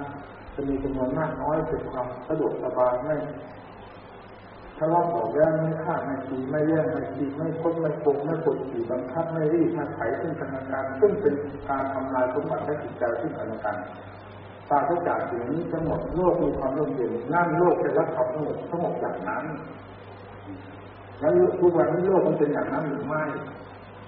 [0.54, 3.16] จะมีจำนวนมากน้อยเป็นความสะดวกสบายไม่
[4.84, 11.34] ทะเลาะบอกแย่งไม่ฆ่าไม่ตีไม่แย่งไม่ตีไม่คดไม่โกงไม่กดขี่บังคับไม่รีบไม่ไถซึ่งกันและกันซึ่งเป็น
[11.68, 13.76] การทำลายสมบัติและจิตใจซึ่งกันและกัน
[14.68, 19.44] ตาทุกจากสิ่งนี้ทั้งหมดโลกมีความร่มเย็นนั่นโลกเป็นรับความสงบสงบอย่างนั้น
[21.20, 23.24] แล้วทุกวันนี้โลกมันเป็นอย่างนั้นหรือไม่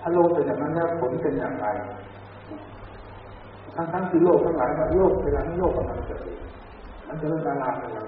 [0.01, 1.67] ถ้าโลกเป็นอย่างนั้นแล้วผลเป็นอย่างไร
[3.75, 6.21] ทั้งทั้งที่โลกทั้งหลายว่าโลกเวลานี้โลกกำลังเกิด
[7.07, 8.07] มันจะเริ่มละลายไปแล้ว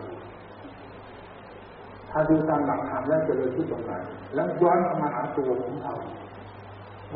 [2.11, 3.93] ถ้าดูตามหลักธรรมแล้วจะเลยที่ตรงไหน
[4.35, 5.95] แล้วย้อนมาหาตัวของเรา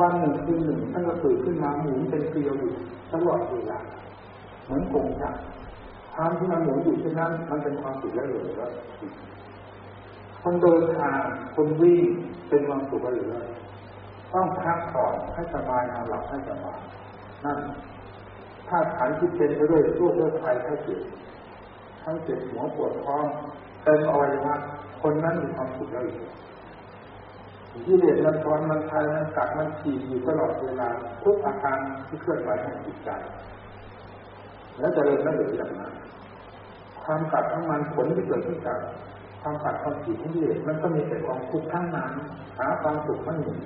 [0.00, 2.72] วันหนึ่งคืนหนึ่งท่านก็ตื่นขึ้นมาหมุนเป็นเกลียวอยู่
[3.12, 3.78] ตลอดเวลา
[4.64, 5.38] เหมือนกงจักร
[6.14, 8.70] ความที่มันหมุนอยู่เช่นนั้นมันเป็นความสุขแล้วหรือว่า
[10.42, 11.20] คนเดินทาง
[11.54, 12.04] คนวิ่ง
[12.48, 13.26] เป็นความสุขหรือ
[14.32, 16.80] ต้องพักผ่อนให้สบายนอนหลับให้สบาย
[17.44, 17.58] นั่น
[18.68, 21.00] ถ้าขันที่เป็นไปด้วยโรคเลือดไข้เจ็บ
[22.02, 23.24] ทั้งเจ็บหัวปวดท้อง
[23.84, 24.54] เต็มอวัยวะ
[25.02, 26.04] คนนั้นมีความสุขแล้ว
[27.86, 30.88] ที่เด็ดมันทอนมันทายมันกัดมันขี่อยู่ตลอดเวลา
[31.24, 31.78] ทุกอาการ
[32.08, 33.10] ที่เคลื่อนไหวของจิตใจ
[34.78, 35.92] แล้วจะเริ่มนั่นหรืออย่างนั้น
[37.04, 38.78] ความกัดของมันผลที่เกิดขึ้นจาก
[39.42, 42.12] ความกัดความขี่ของที่เด็ดมันก็มีแต่ความทุกข์ทั้งนั้น
[42.58, 43.56] หาความสุขไม่มี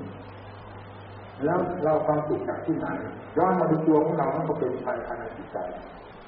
[1.44, 2.86] แล้วเราความสุขจากที่ไหน
[3.36, 5.58] ย้อนมาดูตัวของเรามันก็เป็นไฟภายในจิตใจ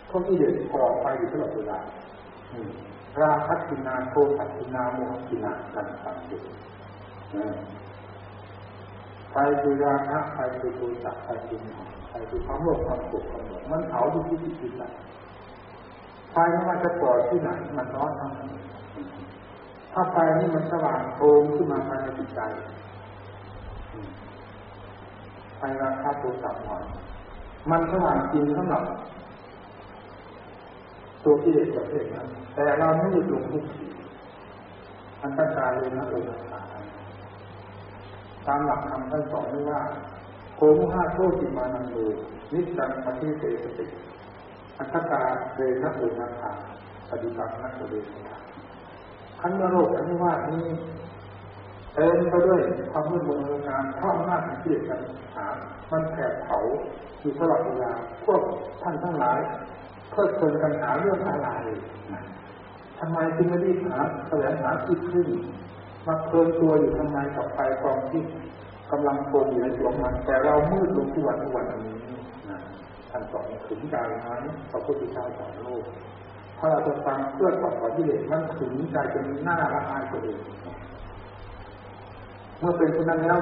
[0.07, 1.79] เพราะที่เด็ดก่อไฟอยู่ตลอดเวลา
[3.21, 6.43] ราคัตินาโทสัตินาโมหินากันสังเกต
[9.31, 11.69] ไฟคือราคะไฟคือโทสะไฟคือโม
[12.09, 14.83] ไฟคือความโลภความโกรธความหลงมันเผาทุกที่ที่จิตใจ
[16.33, 18.51] ไฟไม่ว่าจะก่อที่ไหนมันร้อนทั้งนั้น
[19.93, 22.41] ถ้าไฟนี่มันสว่างโพลงขึ้นมาภายในจิตใจ
[25.59, 26.67] ไฟราคะโทสะโม
[27.71, 28.83] มันสว่างจริงสำหรับ
[31.27, 33.87] ตัวที่เด็กประเภทนั้น แต่เราไม่หยุดลงทุกที
[35.23, 36.31] อันตรายเลยนะเออ
[38.47, 39.81] ตามหลักธรรมท่านสอนไว้ว่า
[40.57, 41.97] โกมุหาโทติมานังโด
[42.53, 43.87] นิสังปฏิเสสติ
[44.79, 45.23] อัตตา
[45.55, 46.51] เรนะโอนาคา
[47.09, 48.07] ปฏิปักษ์นักเรียน
[49.41, 50.67] ขันโรคอันนี้ว่านี้
[51.95, 52.61] เต็มไปด้วย
[52.93, 55.01] ความมืดมนการเพราะอำนาจของกิเลสกัน
[55.35, 55.47] หา
[55.91, 56.59] มันแผดเผา
[57.21, 57.93] อยู่ตลอดเวลา
[58.25, 58.41] พวก
[58.83, 59.39] ท่านทั้งหลาย
[60.17, 61.49] เพิดเพลินกันหาเรื่องอะไร
[62.99, 63.99] ทำไมจึงไม่รีบหา
[64.29, 65.29] แสวงหาที่ขึ้น
[66.07, 68.23] มาเพลินตัวอยู่ทำไมกับไฟความที่
[68.91, 71.95] กำลังโกงอยู่ในตัวมันแต่เรามืดลงทุกวันทุกวันนี้
[73.11, 74.29] ท่านสอนถึงใจไหม
[74.71, 75.85] พระพุทธเจ้าสอนโลก
[76.59, 80.39] ถ้าเราจะฟังเพื่อต่อต่อที่เด็กมันถึงใจจะมีหน้าละอายตัวเอง
[82.59, 83.39] เมื่อเป็นเช่นนั้นแล้ว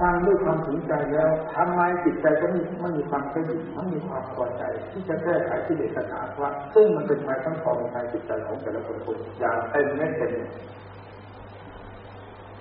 [0.00, 10.32] ฟังด้วยความถึงใจแล้วทำไมจิตใจก็ม่ไม่มีความสงบไม่มีความพอใจ ที่จะแก้ไขที่เด็กปัญหาว่าซึ่งมันเป็นไม้ทั้งของภายจิตใจของแต่ละคนคนอย่างเต็มไม่เต็ม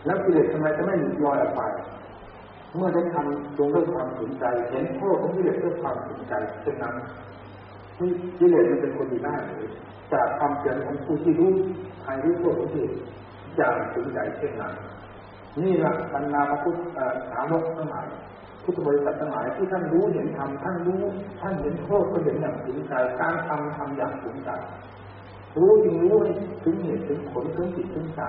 [0.05, 1.61] แล้วกิเลสทำไมจะไม่หลุดลอยออกไป
[2.75, 6.95] เมื่อได้ทำตรงด้วยความสนใจเห็นโทษของกิเลสด้วยความสนใจเช่นนั้น
[7.97, 8.09] ที่
[8.39, 9.69] กิเลสมันเป็นคนดีได้เลย
[10.13, 11.51] จากความเพียรของผู้ที่รู้
[12.03, 12.95] ใครรู้โทษของกิเลส
[13.57, 14.73] อย่างสนใจเช่นนั้น
[15.62, 16.78] นี่แหละบรรดาพระพุทธ
[17.32, 18.08] สาวกทั้งหลาย
[18.64, 21.01] พุทธบริษัททั้งหลายที่ท่านรู้เห็นธรรมท่านรู้
[21.41, 24.49] ท่านเห็นโทษก็เห็นอย่างถึงใจการทำทำอย่างถึงใจ
[25.58, 26.18] รู้จริงรู้
[26.64, 28.22] ถึงเหตุถึงผลถึงจิตถึงใจ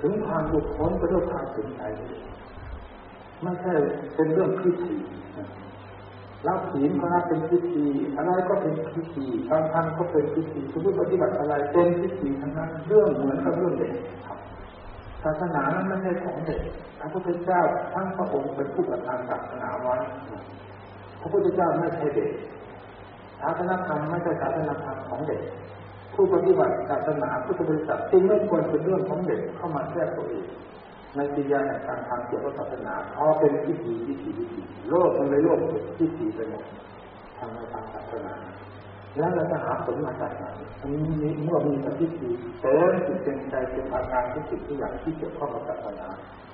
[0.00, 1.82] ถึงความหลุดพ้นก็ด้วยความถึงใจ
[3.42, 3.74] ไม่ใช่
[4.14, 4.94] เป็นเรื่องพิธี
[6.48, 7.84] รับศีลก็รับเป็นพิธี
[8.16, 13.92] อะไรก็เป็นพิธีการทำก็เป็นพิธีทุกปฏิบัติอะไรเป็นพิธีทั้งนั้นเรื่องเหมือนกับเรื่องเด็ก
[14.26, 14.38] ครับ
[15.26, 16.60] ศาสนานั้นไม่ใช่ของเด็ก
[17.00, 17.62] พระพุทธเจ้า
[17.94, 19.96] ทั้งพระองค์เป็นผู้ประทานศาสนาไว้
[21.20, 22.30] พระพุทธเจ้าไม่ใช่เด็ก
[23.40, 25.40] ศาสนาธรรมไม่ใช่ศาสนาธรรมของเด็ก
[26.14, 30.46] ผู้ปฏิบัติศาสนาพุทธบริษัทจึงไม่ควรเป็นเรื่องของเด็กเข้ามาแทรกตัวเอง
[31.16, 35.58] ในกิริยาแห่งการทำเกี่ยวกับศาสนาพอเป็นพิธีพิธีพิธีโลกมันเลยโลก
[35.98, 36.64] พิธีไปหมด
[37.38, 38.34] ทางในทางศาสนา
[39.16, 40.44] แล้วเราจะหาผลมาจากไหน
[40.80, 46.08] อันนี้เมื่อมีสติดีเต็มจิตเต็มใจเป็นอาการทุกสิ่งทุกอย่างที่เกี่ยวข้องกับศาสนา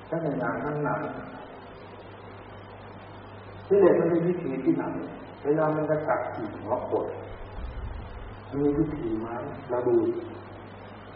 [0.09, 0.99] ถ้าในงานนั้นนั้น
[3.67, 4.83] ที่เด็กมันมีวิธีที่ไหน
[5.45, 7.07] เวลามันจะกัดขีดหัวกด
[8.57, 9.27] มีวิธีไหม
[9.69, 9.95] เราดู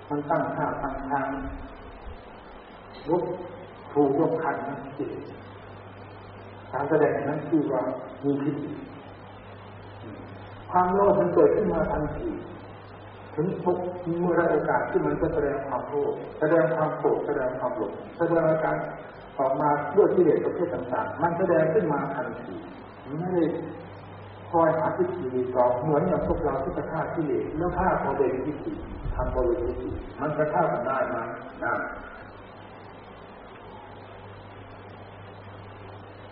[0.09, 1.27] มันตั้งท่าตั้งทาง
[3.09, 3.23] ยก
[3.93, 4.55] ถูกยกขัน
[4.97, 5.11] จิต
[6.71, 7.81] การแสดงนั้นคือว่า
[8.23, 8.71] มีพิธี
[10.71, 12.29] ความโลภมันเกิดขึ้นมาทันที
[13.35, 13.77] ถึงทุก
[14.19, 18.75] เมื่อได้โอกาสที่มันจะแสดงความโลภแสดงความโกรธแสดงความหลงแสดงอาการ
[19.39, 22.55] ออกมาด้วยที่เด็กประเภทต่างๆ มันแสดงขึ้นมาทันที
[23.19, 23.43] ไม่ได้
[24.51, 28.71] คอยหาทิฏฐิดีกอเหมือนอย่างพวกเราที่จะฆ่าที่เด็กแล้วฆ่าพอเด็กทิฏฐิ
[29.15, 31.15] ทำบริสุทธิ์มันจะฆ่ากันได้ไหม
[31.61, 31.73] ได้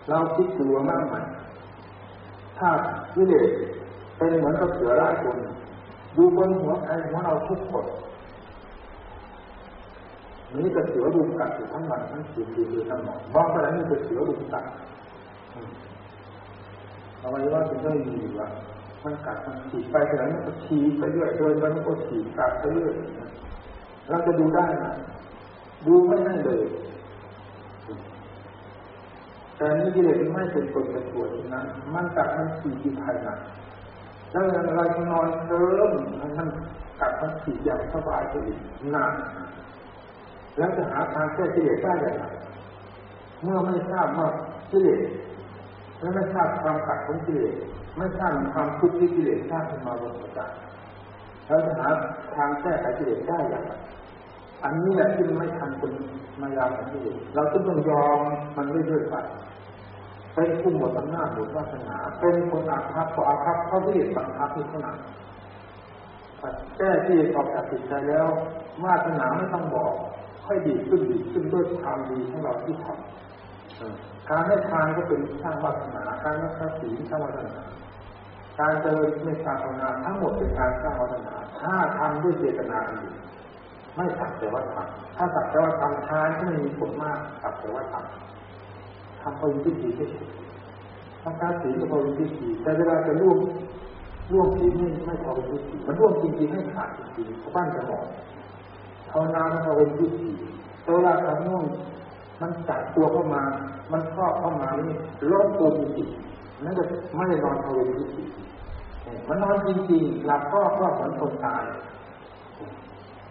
[0.10, 1.16] เราคิดตัวมากไหม
[2.58, 2.70] ถ้า
[3.18, 3.50] วิเลศ
[4.18, 5.38] เป็นเหมือนกับเสือร้ายคน
[6.14, 7.86] อยู่บนหัวใครหัวเราทุกคน
[10.58, 14.66] นี่จะเสือดุมกัดอยู่ทั้งวันทั้งคืนคืนคืนทั้งหมดมองไปแล้วนี่จะเสือดุมกัด
[17.20, 18.48] เอาไว้ว่าเป็นเรื่องดีว่า
[19.04, 22.94] มันกัดมันฉีดไปแต่นั้นก็ฉีดไปเรื่อยเดินไปมันก็ฉีดกัดไปเรื่อย
[24.10, 24.94] เราจะดูได้นะ
[25.88, 26.62] ดูไม่ได้เลย
[29.58, 33.30] แต่นี่กิเลสไม่เป็นคนเป็นตัวนั้นมันกัดมันฉีดที่ภายใน
[34.36, 35.92] แล้วเราจะนอนเติม
[36.38, 36.48] มัน
[37.00, 38.60] กัดมันฉีดอย่างสบายไปอีก
[38.96, 39.14] นาน
[40.58, 42.26] แล้วจะหาทางแก้กิเลสได้อย่างไร
[43.44, 44.28] เมื่อไม่ทราบว่า
[44.72, 45.02] กิเลส
[46.00, 47.56] และไม่ทราบความกัดของกิเลส
[47.98, 50.40] ไม่ทราบความทุกข์ที่กิเลสสร้างขึ้นมาบนหัวใจ
[51.46, 51.88] แล้วจะหา
[52.36, 53.72] ทางแก้ไขกิเลสได้อย่างไร
[54.64, 55.92] อันนี้แหละที่ไม่ทันคน
[56.42, 58.20] มายาของกิเลสเราต้องยอม
[58.58, 59.16] มันเรื่อยๆไป
[60.36, 64.98] เป็นผู้หมดอำนาจหมดวาสนา เป็นคนอาภัพพออาภัพเขาเรียกบังคับที่ขนาด
[66.78, 68.28] แก้ที่ออกจากจิตใจแล้ว
[68.84, 69.94] วาสนาไม่ต้องบอก
[70.46, 77.64] ค่อยดีขึ้นดีขึ้นด้วยความดีของเราที่ทำการให้ทานก็เป็นสร้างวาสนา การรักษาศีลสร้างวาสนา
[78.60, 83.10] การเจริญในการภาวนาทั้งหมดเป็นการสร้างวาสนา ถ้าทำด้วยเจตนาดี
[83.96, 88.45] ไม่สักแต่ว่าทำถ้าสักแต่ว่าทำทานที่ไม่มีผลมากสักแต่ว่าทำ
[89.28, 90.08] ทำพอยินดีที่
[91.24, 93.38] ทำการศีลก็พอยินดีแต่เวลาจะร่วม
[94.32, 98.06] ร่วมศีลไม่ไม่พอยินดีมันร่วมจริงๆให้ขาดจริงๆบ้านจะหมด
[99.10, 100.10] ภาวนาพอยินดี
[100.94, 101.64] เวลาทำง่วง
[102.42, 103.44] มันจับตัวเข้ามา
[103.92, 104.96] มันครอบเข้ามานี่
[105.30, 106.84] ล้มตัวจริงๆนั่นจะ
[107.16, 108.26] ไม่ได้นอนพอยินดี
[109.28, 111.64] มันนอนจริงๆหลับก็ก็เหมือนคนตาย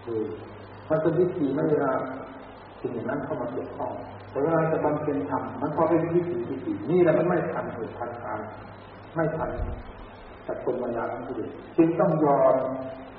[0.05, 0.21] คือ
[0.89, 1.93] มันเป็นวิธีไม่เวลา
[2.85, 3.93] สิ่งอย่นั้นเข้ามาเกี่ยวข้อง
[4.31, 8.41] แต่เวลาจะบำเพ็ญธรรมมันพอเป็นวิถีวิถีนี่แหละมันไม่ทันเหตุทันการ
[9.15, 9.51] ไม่ทัน
[10.47, 12.55] จัดคนปัญญาของกิเลสจึงต้องยอม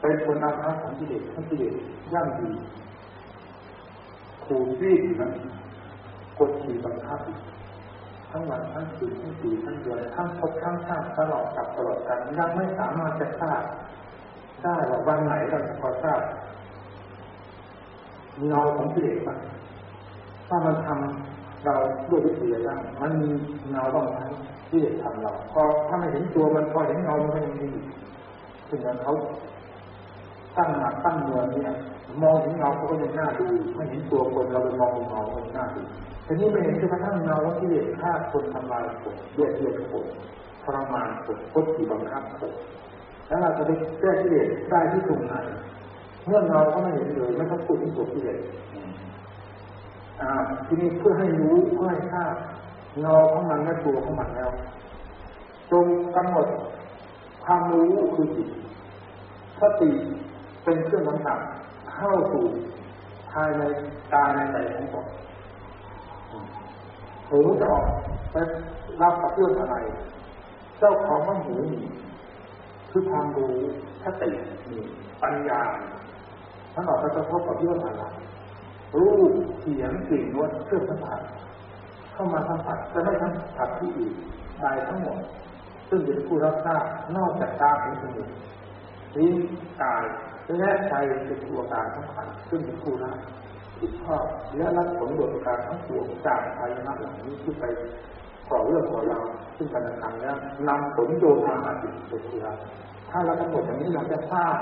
[0.02, 1.76] เป็นคนอาภัพของกิเลสทั้งกิเลส
[2.14, 2.50] ย่ำดี
[4.46, 5.32] ขูดรีดนะ
[6.40, 7.20] กดขี่บังคับ
[8.32, 13.64] ทั้งวันทั้งคืนทั้งปีทั้งเดือนทั้งพบทั้งชาติตลอดกับตลอดกันยังไม่สามารถจะทราบ
[14.64, 16.22] ได้ว่าวันไหนเราจะพอทราบ
[18.48, 19.40] เงาของกิเลสมัน
[20.48, 21.76] ถ้ามันทำเรา
[22.10, 22.72] ด้วยวิธีอะไร
[23.02, 23.30] มันมี
[23.72, 24.20] เงาบ้างไหม
[24.70, 27.68] ที่เด็กทำเราพอถ้าไม่เห็นตัวมันพอเห็นเงามันก็ยังมี
[28.70, 29.14] ถึงนั้นเขา
[30.58, 31.74] ตั้งหนักตั้งเมือเนี่ย
[32.22, 35.82] มองเห็นเงาเขาก็ยังน่าดูไม่เห็นตัวคนเราไปมองเงาก็น่าดู
[36.26, 40.06] ทีนี้ไม่เห็นจนกระทั่งเงาว่าที่เด็กฆ่าคนทำลายคนเบียดเบียนคน
[40.64, 42.54] ทรมานคนพุทธิบังคับคน
[43.28, 45.34] แล้วเราจะไปแก้ที่เด็กได้ที่ตรงไหน
[46.26, 48.40] เมื่อเงาเขาไม่เห็นเลยไม่ต้องพูดถึงตัวที่เด็ก
[50.66, 52.34] ทีนี้เพื่อให้รู้เพื่อให้ทราบ
[53.00, 54.50] เงาของมันและตัวของมันแล้ว
[55.72, 56.48] จงกำหนด
[57.46, 58.50] ความรู้คือจิต
[59.62, 59.92] สติ
[60.64, 61.40] เป็นเครื่องสัมผัส
[61.94, 62.46] เข้าสู่
[63.32, 63.64] ภายใน
[64.14, 65.06] กายในใจของตน
[67.30, 67.86] หูจะออก
[68.32, 68.36] ไป
[69.02, 69.76] รับกับเรื่องอะไร
[70.80, 71.82] เจ้าของมันหูมี
[72.92, 73.56] คือความรู้
[74.04, 74.32] สติ
[74.70, 74.80] มี
[75.24, 75.60] ปัญญา
[76.76, 78.04] ท่านออกไปกระทบกับเรื่องอะไร
[79.00, 81.22] รูปเสียงกลิ่นรสเครื่องสัมผัส
[82.14, 84.16] เข้ามาสัมผัสจะไม่สัมผัสที่อื่น
[84.62, 85.18] ใดทั้งหมด
[85.90, 86.84] ซึ่งเป็นผู้รับทราบ
[87.16, 88.28] นอกจากตาเป็นสมุท
[89.16, 89.36] ลิ้น
[89.82, 90.04] กาย
[90.58, 93.18] และใจเป็นตัวการสำคัญซึ่งเป็นผู้รับ
[93.80, 94.24] ผิดชอบ
[94.56, 97.64] และรับผลโดยการทั้งปวงจากภายในเหล่านี้ที่ไป
[98.50, 99.20] ก่อเรื่องก่อรา
[99.58, 100.30] ซึ่งการกระทำแล้
[100.68, 102.58] นำผลโดยทางอาจิตเป็นผู้รับ
[103.10, 104.56] ถ้าเรากำหนดอย่างนี้เราจะทราบ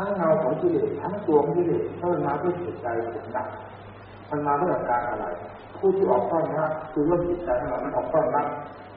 [0.00, 3.48] ทั้งเงาของกิเลสทั้งตัวของกิเลสถ้ามันาด้วยจิตใจผลดับ
[4.30, 5.26] มันมาด้วยอาการอะไร
[5.78, 8.46] ผู้ที่ออกต้อนรับคือเรื่องจิตใจของเรามันออกต้อนรับ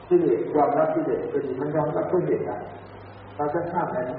[0.08, 2.52] กิเลสยอมรับกิเลสก็ดีมันยอมรับด้วยเหตุใด
[3.36, 4.12] เราจะทราบอะไร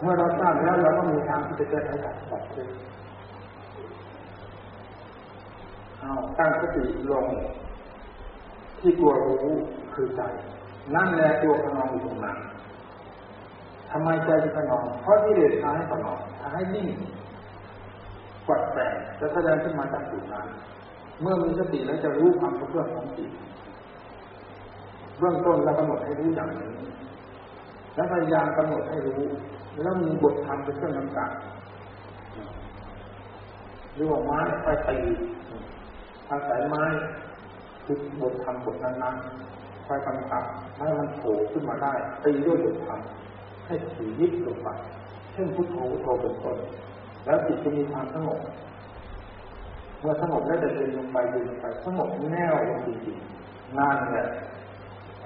[0.00, 2.76] เมื่อเราทราบแล้วเราก็มีทางที่จะแก้ไขดับทุกข์
[6.00, 7.26] เอาตั้งสติลง
[8.80, 9.46] ที่ตัวรู้
[9.94, 10.22] คือใจ
[10.94, 12.38] นั่นแหละตัวขนองอยู่ตรงนั้น
[13.98, 16.88] ทำไมใจจะขนองเพราะที่เดชพาให้ขนองพาให้นิ่ง
[18.46, 18.82] กวัดแปล
[19.20, 20.46] จะแสดงขึ้นมาจากจุดนั้น
[21.20, 23.30] เมื่อมีสติแล้วจะรู้ความเพื่อนของจิต
[25.18, 26.70] เบื้องต้นเรากำหนดให้รู้อย่างนี้
[27.94, 29.22] แล้วพยายามกำหนดให้รู้
[29.82, 31.30] แล้วมีบทธรรมเป็นเครื่องกำกับ
[33.94, 34.98] หรือว่าไม้ไปตี
[36.30, 36.84] อาศัยไม้
[37.84, 40.44] คือบทธรรมบทนั้นๆไปกำกับ
[40.78, 41.92] ให้มันโผล่ขึ้นมาได้
[42.24, 43.00] ตีด้วยบทธรรม
[43.66, 44.68] ให้ถือยึดลงไป
[45.32, 46.58] เช่นพุทโธพุทโธเป็นต้น
[47.24, 48.40] แล้วจิตจะมีความสงบ
[50.00, 52.54] เมื่อสงบแล้วจะเดินลงไปเดินไปสงบแน่ว
[52.86, 54.28] จริงๆนั่นแหละ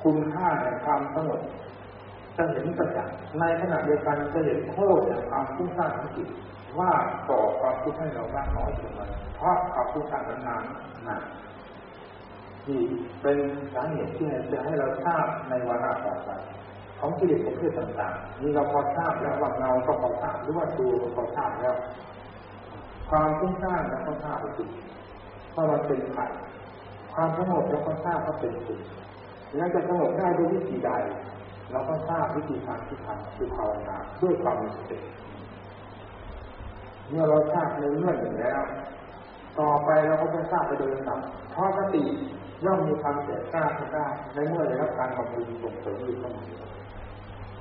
[0.03, 1.41] คุณค่าแห่งความสงบ
[2.37, 6.29] จะเห็นประจักษ์ในขณะเดียวกันจะเห็นโทษแห่งความฟุ้งซ่านของจิต
[6.79, 6.93] ว่า
[7.31, 9.03] ต่อความทุกข์ให้เรามากน้อยเพียงไร
[9.37, 10.65] เพราะความฟุ้งซ่างนนาน
[11.09, 11.23] นาน
[12.69, 12.83] นี่
[13.23, 13.39] เป็น
[13.73, 16.31] สาเหตุที่จะให้เราทราบในวาระต่อไป
[17.01, 21.75] ของกิเลสประเภทต่างๆนี่เราพอทราบแล้วว่าเงาก็พอทราบหรือว่าตัวก็พอทราบแล้ว
[23.11, 24.65] ความฟุ้งซ่านแล้วก็ทราบสิ
[25.51, 26.27] เพราะมันเป็นไข่
[27.15, 28.81] ความสงบแล้วก็ทราบว่าเป็นสุข
[29.57, 30.91] แล้วจะสงบได้ด้วยวิธีใด
[31.73, 34.99] เราก็ทราบวิธีการที่ทำคือภาวนาด้วยความมีสติ
[37.09, 38.61] เมื่อเราทราบในเรื่องหนึ่งแล้ว
[39.61, 41.21] ต่อไปเราก็จะทราบไปโดยลำดับ
[41.53, 42.03] เพราะสติ
[42.65, 46.45] ย่อมมีความแก่กล้าขึ้นได้ในเมื่อได้รับการบำรุงส่งเสริมอยู่เสมอ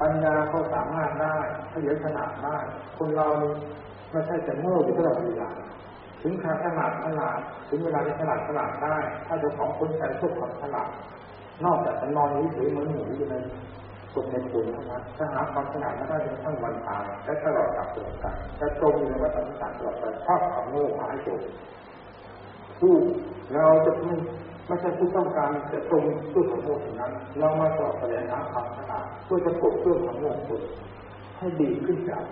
[0.02, 1.36] ปัญญาก็สามารถได้
[1.70, 2.58] เฉลียวขนาดได้
[2.98, 3.28] คนเรา
[4.12, 5.50] ไม่ใช่จะโง่อยู่ตลอดเวลา
[6.22, 7.40] ถึงขาดขนาดขนาด
[7.70, 8.98] ถึงเวลาที่ขนาดขนาดได้
[9.28, 10.90] ถ้าเจ้าของคนใจทุกความขนาด
[11.66, 13.36] นอกจากจะนอนเฉยเหมือนหมูอยู่ใน
[14.14, 21.42] กดในปูนเท่านั้นถ้าหาความขนาดไม่ได้จนทั้งวันตายและตลอดกับตลอดกาลจะจมอยู่ในวัฏจักรตลอดไปเพราะความโง่หายจม
[22.80, 22.96] ผู้
[23.56, 24.16] เราจะไม่
[24.70, 26.04] ไม่ใช่ผู้ต้องการจะตรง
[26.34, 30.62] ด้วยความโง่ถึงนั้น เรามาสอบแสดงหาความขนาดเพื่อจะปลดเรื่องความโง่สุด
[31.38, 32.24] ให้ดีขึ้นจาก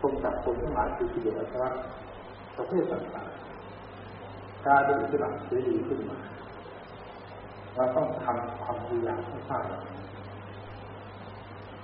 [0.00, 1.70] ตรงจากตรงทั้งหลายคือกิเลสอาสวะ
[2.56, 6.18] ประเภทต่างๆกายเป็นอิสระเสรีขึ้นมา
[7.74, 9.64] เราต้องทำความพยายามให้สร้าง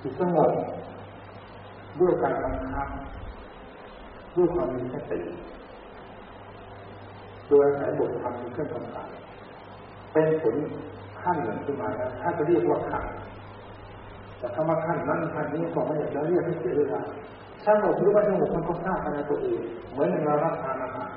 [0.03, 0.53] จิตสงบ
[2.01, 2.89] ด้วยการบังคับ
[4.37, 5.21] ด้วยความมีสติ
[7.49, 9.07] โดยอาศัยบทธรรมเป็นเครื่องกำกับ
[10.13, 10.57] เป็นผล
[11.23, 13.05] ขั้นหนึ่งขึ้นมาแล้วถ้าจะเรียกว่าขั้น
[14.39, 17.03] แต่คำว่าขั้นนั้นขั้นนี้ก็ไม่อยากจะเรียกให้เสียเวลา
[17.67, 19.61] สงบหรือว่าสงบมันก็ทราบภายในตัวเอง
[19.93, 21.11] เหมือนเรารับทานอาหาร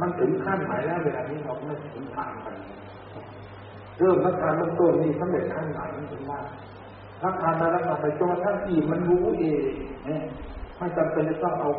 [0.00, 2.54] มันถึงขั้นไหนแล้วเวลานี้เราไม่ถึงทานกัน
[3.98, 6.40] เริ่มรับทานเริ่มต้นนี่สำเร็จขั้นไหนมันถึงว่า
[7.24, 9.62] รับทานแล้วรับทานไปจนกระทั่งอิ่มมันรู้เอง
[10.78, 11.70] ไม่จำเป็นจะต้องเอา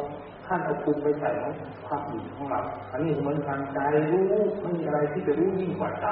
[0.48, 1.54] ขั้นเอาคุณไปใส่ของ
[1.88, 3.80] ความอิ่มของเรา อันนี้เหมือนทางใจ
[4.12, 4.24] รู้
[4.62, 6.08] ไม่มีอะไรที่จะรู้ยิ่งกว่าใจ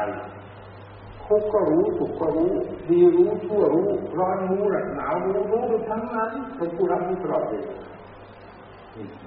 [1.25, 2.51] ทุกก็รู้สุขก็รู้
[2.89, 3.87] ดีรู้ชั่วรู้
[4.19, 4.63] ร้อนรู้
[4.95, 7.65] หนาวรู้รู้ทั้งนั้นเป็นผู้รับรู้ตลอดเลย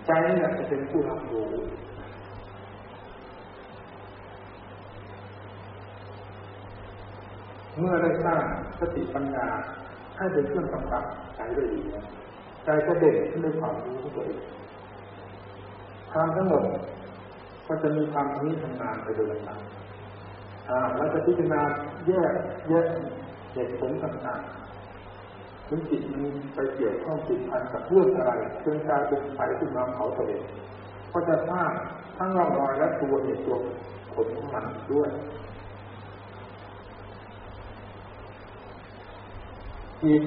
[0.07, 1.47] ใจนี่จะเป็นผู้รับรู้
[7.79, 8.43] เมื่อได้สร้าง
[8.81, 9.47] สติปัญญา
[10.17, 11.05] ให้เป็นเครื่องกำกับ
[11.37, 11.81] ใจได้ดี
[12.65, 14.41] ใจจะเด่นขึ้นด้วยความรู้ของตัวเอง
[16.17, 16.64] ความสงบ
[17.67, 19.59] ก็จะมีความนี้ทำงานไปโดยลำดับ
[20.97, 21.61] เราจะพิจารณา
[22.07, 22.33] แยก
[22.69, 22.87] แยก
[23.53, 28.33] เหตุผลต่างๆถึงจิตมีไปเกี่ยวข้องจิตพันกับเรื่องอะไร
[28.64, 30.45] จนกลายเป็นไฟขึ้นมาเผาตัวเอง
[31.12, 31.71] ก็จะสร้าง
[32.19, 33.57] ทั้งร่องรอยและตัวเหตุตัว
[34.14, 35.09] ผลของมันด้วย
[40.03, 40.23] จิต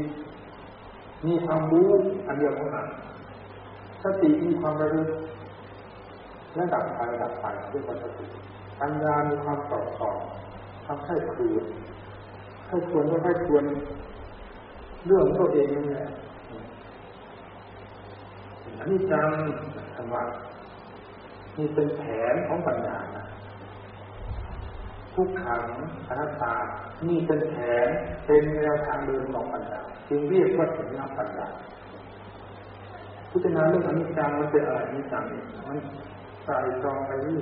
[1.27, 1.87] มีความรู้
[2.27, 2.87] อันเดียวเท่านั้น
[4.03, 5.09] สติมีความระลึก
[6.59, 8.09] และดับไปดับไปด้วยปัญญา
[8.81, 10.17] ปัญญามีความสอดส่อง
[10.85, 11.63] ทำให้คืน
[12.67, 13.63] ให้ควรก็ให้ควร
[15.05, 16.09] เรื่องตัวเองนี่แหละ
[18.77, 19.29] อันนี้จัง
[19.95, 20.23] ธรรมะ
[21.57, 22.03] นี่เป็นแผ
[22.33, 22.97] นของปัญญา
[25.15, 25.63] ทุกขัง
[26.07, 26.55] อนัตตา
[27.07, 27.55] นี่เป็นแผ
[27.85, 27.87] น
[28.25, 31.47] เป็นแนวทางเดินของปัญญาจึงเรียกว่าสัญญาปัญญา
[33.31, 35.23] พิจารณาเรื่องอนิจจังมันเป็นอะไรอนิจจัง
[35.69, 35.77] มัน
[36.49, 37.39] ใส่จองไปเรื่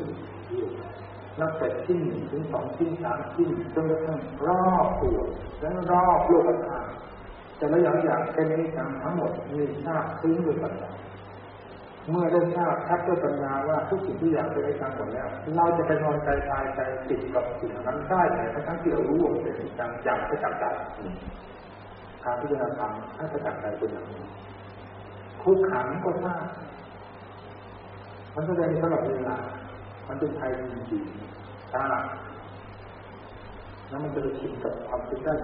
[1.39, 1.99] นับแต่ชิ้น
[2.32, 5.20] ถึงสองชิ้นสามชิ้นจนกระทั่งรอบตัว
[5.60, 6.89] และรอบโลกธาตุ
[7.58, 10.91] แต่ละอย่างอย่างเป็นนิสังทั้งหมดมีทราบซึ้งด้วยปัญญา
[12.10, 16.80] เมื่อได้ทราบทัดด้วยปัญญาว่าทุกสิ่งทุกอย่างเป็นนิสังหมดแล้ว เราจะไปนอนใจตายใจ
[17.10, 20.66] ติดกับสิ่งนั้นได้ไหมทั้งที่เรารู้ว่าเป็นนิสังจับไปจับใจ
[22.24, 24.24] ทางพิจารณาธรรมถ้าจะจัดใจเป็นอย่างนี้
[25.43, 26.45] ทุกขังก็ทราบ
[28.40, 29.38] มันแสดงตลอดเวลา
[30.08, 31.86] มันเป็นไทยจริงๆทรา
[33.90, 35.36] แล้วมันจะไปชินกับความคิดได้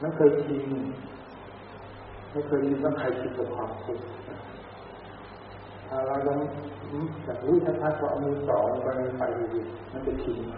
[0.00, 0.62] ไม่เคยชิน
[2.32, 4.06] ไม่เคยมีว่าใครชินกับความทุกข์
[5.88, 6.38] ถ้าเรายัง
[7.24, 9.22] อยากรู้ชัดๆว่าเอามือสองไปไป
[9.52, 9.60] ดู
[9.92, 10.56] มันจะชินไหม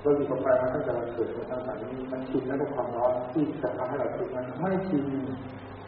[0.00, 5.04] เราอยู่กับไฟมันตั้งแต่เราเกิดมาตั้งแต่นี้มันชินแล้วกับความร้อนที่จะทำให้เราทุกข์มันไม่ชิน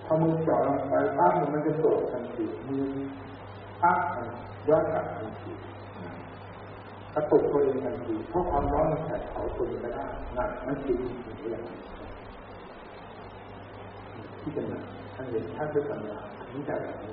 [0.06, 2.86] พอมือจ่อลงไปปั๊บมันจะโดดทันทีมือ
[3.82, 3.98] ปั๊บ
[4.68, 5.52] ย้อนกลับทันที
[7.14, 10.04] กระตุกตัวเองทันทีเพราะความร้อนมันแผดเผาตัวเองไม่ได้
[10.36, 10.98] นั่นมันชิน
[11.50, 11.76] อย่างนี้
[14.40, 14.64] ที่เป็น
[15.14, 16.18] ท่านเห็นท่านด้วยปัญญา
[16.50, 17.12] ถึงใจแบบนี้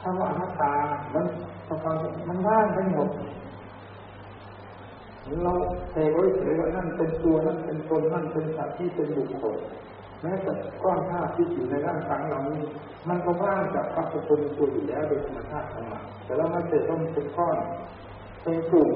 [0.00, 0.72] ถ้าว่าอนัตตา
[1.14, 1.24] มัน
[1.66, 1.96] ความ
[2.28, 3.08] มันว่างไปหมด
[5.44, 5.52] เรา
[5.90, 9.56] เทไว้เฉยว่านั่นเป็นตัวนั่นเป็นตนนั่นเป็นสัตว์ที่เป็นบุคคล
[10.22, 10.52] แม้แต่
[10.82, 12.62] ก้อนธาตุที่อยู่ในร่างกายเรานี้
[13.08, 17.58] มันก็ว่างจากพระเป็นตัวตัวอยู่แล้วโดยธรรมชาติของมันแต่เราไม่เจอต้องเป็นก้อน
[18.42, 18.92] เป็นกลุ่ม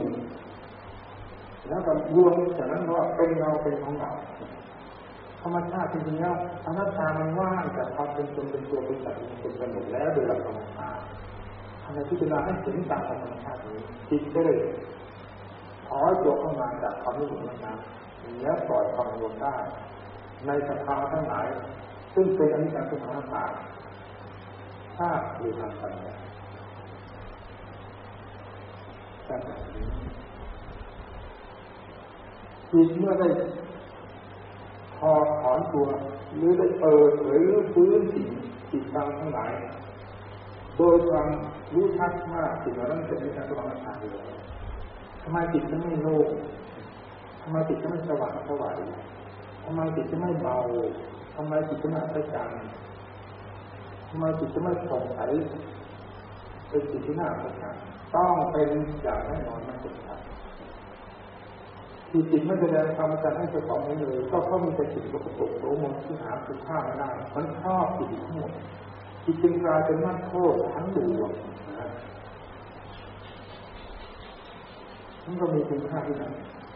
[1.68, 4.10] แล้วก็รวมจากนั้นว่าเป็นเราเป็นของเรา
[5.42, 11.02] ธรรมชาติจริงๆแล้วอนัตตามันว่างจากความเป็นตนเป็นตัวเป็นสัตว์เป็นตนไปหมดแล้วโดยหลักธรรมชาติ
[11.82, 13.78] ทำไมพิจารณาให้ถึงตามธรรมชาตินี้
[14.10, 14.58] จิตก็เลย
[15.88, 17.78] ถอยตัวเข้ามาจากความไม่หลงนั้น
[18.42, 19.56] แล้วปล่อยความรวมได้
[20.46, 21.48] ในสภาวะทั้งหลาย
[22.14, 23.44] ซึ่งเป็นอนิจจังทุกขังตา
[24.96, 26.14] ถ้าหรือทางปัญญา
[29.26, 29.86] แบบนี้
[32.72, 33.28] จิตเมื่อได้
[34.96, 35.10] พอ
[35.40, 35.86] ถอนตัว
[36.36, 38.28] หรือได้เปิดเผยหรือฟื้นสิ่ง
[38.70, 39.50] จิตตังทั้งหลาย
[40.76, 41.28] โดยความ
[41.74, 44.10] รู้ชัดว่าสิ่งเหล่านั้นเป็นอนิจจังทุกขังตาเลย
[45.22, 46.28] ทำไมจิตจะไม่โล่ง
[47.42, 48.76] ทำไมจิตจะไม่สว่างสวัย
[49.64, 50.56] ทำไมจิตจะไม่เบา
[51.34, 52.58] ทำไมจิตจะไม่อัศจรรย์
[54.08, 55.20] ทำไมจิตจะไม่ผ่องใส
[56.68, 57.82] เป็นจิตที่น่าอัศจรรย์
[58.14, 58.68] ต้องเป็น
[59.02, 60.20] อย่างแน่นอนมันเป็นครับ
[62.10, 68.52] ที่จิตไม่แสดงความจันให้เจ้าของนี้เลยก็เพราะมีแต่จิตกระตุกโลมนที่หาคุณค่าไม่ได้มันชอบจิตทั้งหมด
[69.24, 71.32] จิตจึงกลายเป็นนักโทษทั้งดวง
[75.24, 76.24] มันก็มีคุณค่าที่ไหน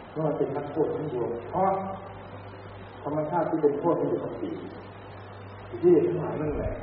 [0.09, 1.71] เพราะเป็นนักโทษทั้งดวงเพราะ
[3.05, 4.53] ธรรมชาติที่เป็นโทษมันอยู่กับจิต
[5.81, 6.73] ที่ทั้งหลายนั่นแหละ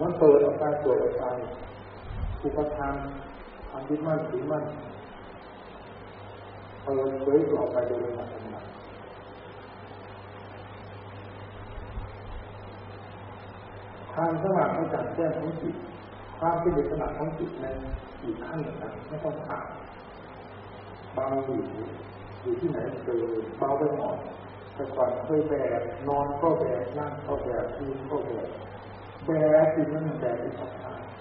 [0.00, 1.24] มันเปิดออกไปเปิดออกไป
[2.42, 2.94] อุปทาน
[3.70, 4.64] ความยึดมั่นถือมั่น
[6.82, 8.64] เปิดเผยออกไปโดยลำดับลำดับ
[14.12, 15.76] ความสว่างไม่จัดแจ้งของจิต
[16.38, 17.66] ความเป็นอิสระของจิตใน
[18.22, 19.66] อีกขั้นหนึ่งนะไม่ต้องถาม
[21.16, 21.58] บางอยู่
[22.42, 23.16] อยู่ที่ไหนเจอ
[23.58, 24.16] เบาไปหมด
[24.74, 28.48] แต่ก่อนเคยแบกนอนก็แบกนั่งก็แบกยืนก็แบก
[29.26, 29.30] แบ
[29.64, 30.54] กจริงมันแบกอีก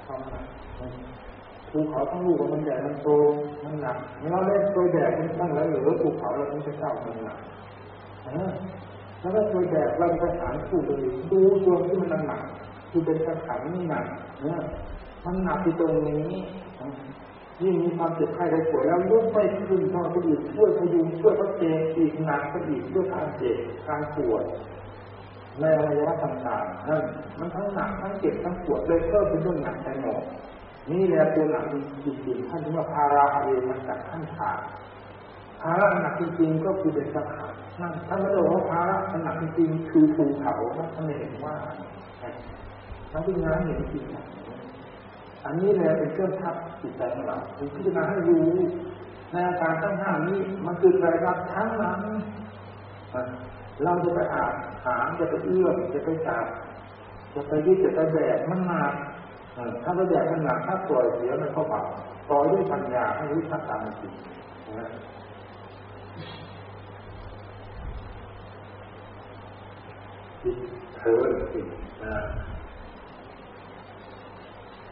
[0.05, 0.45] ความหนัก
[1.71, 3.09] ภูเขาทั้งลูกมันใหญ่มันโต
[3.63, 3.97] มันหนัก
[4.31, 7.39] เราเล่นตัวแบกมันตั้งแล้วหรือภูเขาเราต้องจะเจ้ามันหนัก
[9.19, 10.99] แล้วก็ตัวแบกเราไปหาคู่เลย
[11.31, 12.41] ดูตัวที่มันหนัก
[12.91, 14.05] คือเป็นกระขันนี่หนัก
[14.43, 14.59] เนี่ย
[15.25, 16.25] มันหนักที่ตรงนี้
[17.63, 21.63] ยิ่งมีความเจ็บไข้ได้ป่วยแล้วลุกไปขึ้นพอไปอีกช่วยพยุงช่วยพระเจ
[21.97, 23.57] อีกหนักก็อีกด้วยการเจ็บ
[23.87, 24.43] การปวด
[25.59, 27.03] ในอวัยวะต่างๆนั่น
[27.39, 30.23] มันทั้งหนักทั้งเจ็บทั้งปวดเลยเพิ่มเป็นเรื่องหนักใจหมด
[30.91, 31.65] นี่แหละตัวหนัก
[32.05, 34.59] จริงๆท่านถึงว่าพาราเอมันจากขั้นขาด
[35.61, 40.53] ภาระหนักจริงๆก็คือเป็นสังขารนั่นท่านไม่ได้ว่าภาระหนักจริงๆคือภูเขา
[40.95, 41.55] ท่านเห็นว่า
[43.11, 44.05] ทั้งที่งานเห็นจริง
[45.45, 48.49] อันนี้แหละเป็นเครื่องทับจิตใจของเราถึงพิจารณาให้รู้
[49.31, 52.01] ในอาการทั้งห้านี้มันคืออะไรครับทั้งนั้น
[53.83, 54.53] เราจะไปอาบ
[54.85, 56.45] หามจะไปเอื้อมจะไปจับ
[57.33, 58.93] จะไปยึดจะไปแบกมันหนัก
[59.83, 61.85] ถ้าไปแบกมันหนักถ้าปล่อยเสียมันเข้าปาก
[62.29, 64.13] ปล่อยด้วยปัญญาให้รู้ชัดตามจริง
[70.41, 70.57] จิต
[70.97, 71.21] เธอ
[71.53, 71.65] จิต
[72.03, 72.17] นะ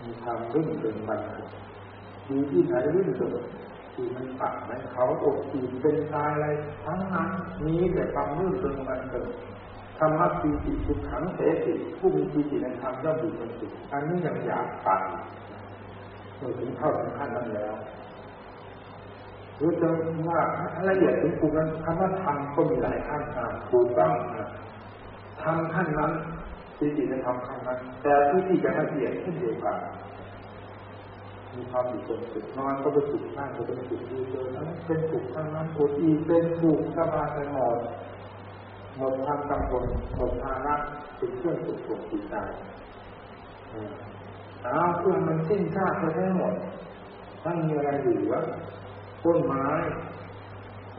[0.06, 1.50] มีความรื่นเริงบันเทิง
[2.26, 3.36] อยู่ที่ไหนรื่นเริง
[3.94, 6.48] ที่มันปักในเขาอกตีเป็นชายอะไร
[6.86, 7.30] ทั้งนั้น
[7.66, 9.28] มีแต่ความรื่นเริงบันเทิง
[10.00, 14.90] ธรรมะปีติสุขขังเสติผู้มีปีติในธรรมย่อมมีเป็นสุขอันนี้ยังอยากไป
[16.38, 17.76] เมื่อถึงเข้าถึงขั้นนั้นแล้ว
[19.58, 19.90] หรือจะ
[20.30, 20.42] ว่า
[20.90, 23.22] ละเอียดถึงภูมินั้นคำว่าธรรมก็มีหลายขั้น
[23.70, 24.14] ถูกต้อง
[25.42, 26.12] ทำขั้นนั้น
[26.78, 29.78] ปีติในธรรมขั้นนั้นแต่ที่ที่จะละเอียดเช่นเดียวกัน
[31.56, 37.78] มีความมีความสุขนอนก็เป็นสุขนั่งก็เป็นสุขดูเจอนั้นเป็นสุขทั้งนั้นปวดอีเป็นสุขสบายไปหมด
[38.98, 39.86] หมดความกังวล
[40.16, 40.76] หมดภาระ
[41.18, 42.36] เป็นเครื่องสุขสุขจิตใจ
[44.64, 46.56] เอาเพื่อมันสิ้นชาติได้หมด
[47.44, 48.36] ทั้งมีอะไรเหลือ
[49.24, 49.66] ต้นไม้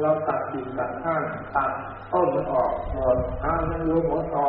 [0.01, 1.23] เราตัดกิ่งตัดข้าง
[1.57, 1.71] ตัด
[2.13, 4.49] ต้นมันออกหมดอ้าวมันรวมหมดออ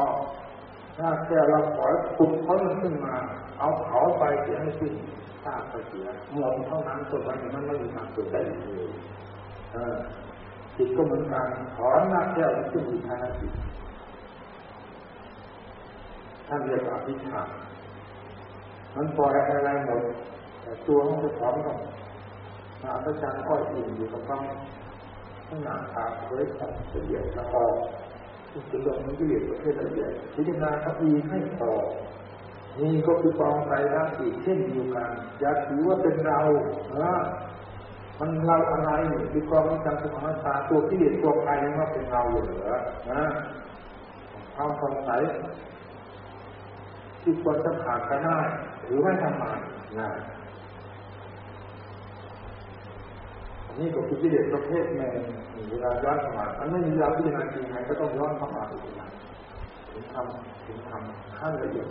[0.98, 1.86] ถ้าแค่เราขอ
[2.18, 3.16] ขุดพ้นมันขึ้นมา
[3.60, 4.94] เอาเผาไปเสียให้สิ้น
[5.44, 8.52] ชาติไปเสียหมดเท่านั้นต้นไม้มันไม่มีทางเกิดได้เล
[8.86, 8.92] ย
[10.76, 13.54] จิตก็เหมือนกันถอนหน้าแก้วขึ้นอยู่ภายในจิต
[16.48, 17.42] ท่านเรียกว่าอภิชา
[18.96, 20.02] มันปล่อยอะไรหมด
[20.62, 21.78] แต่ตัวมันจะถอนกัน
[22.84, 24.42] อาพระจันทร์อ้อยอิ่มอยู่กับความ
[25.48, 27.66] ข้างหน้าขาเฮ้ยของละเอียดละออ
[28.07, 28.07] ที่
[28.72, 31.72] จะลงมันละเอียดประเภทละเอียดพิจารณาครับมีให้พอ
[32.80, 35.10] นี่ก็คือกองใจร่างอีกเช่นเดียวกัน
[35.40, 36.40] อย่าถือว่าเป็นเรา
[36.98, 37.14] เนะ
[38.20, 38.90] มันเราอะไร
[39.34, 42.38] คือกองนี้จำสุขภาตัวที่เด็ดตัวใครนี่ว่าเป็นเราเหร
[42.74, 42.80] อ
[43.12, 43.24] นะ
[44.56, 45.22] ความสงสัย
[47.22, 48.38] ที่ควรจะขาดไปได้
[48.84, 49.44] หรือไม่ทำไม
[50.00, 50.10] นะ
[53.80, 55.12] นี่ก็คือกิเลสประเภทหนึ่ง
[55.70, 59.02] เวลาย้อนเข้ามาอันไม่มีเวลาพิจารณาจริงไงก็ต้องย้อนเข้ามาอีกน
[59.92, 61.88] ถึงทำถึงทำขั้นละเอียด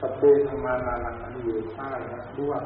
[0.00, 2.62] สเปธรรมานานังนี้อยู่ใต้นะด้วย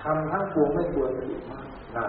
[0.00, 1.66] ทำทั้งปวงไม่ควรจะอีกมาก
[1.96, 2.06] นะ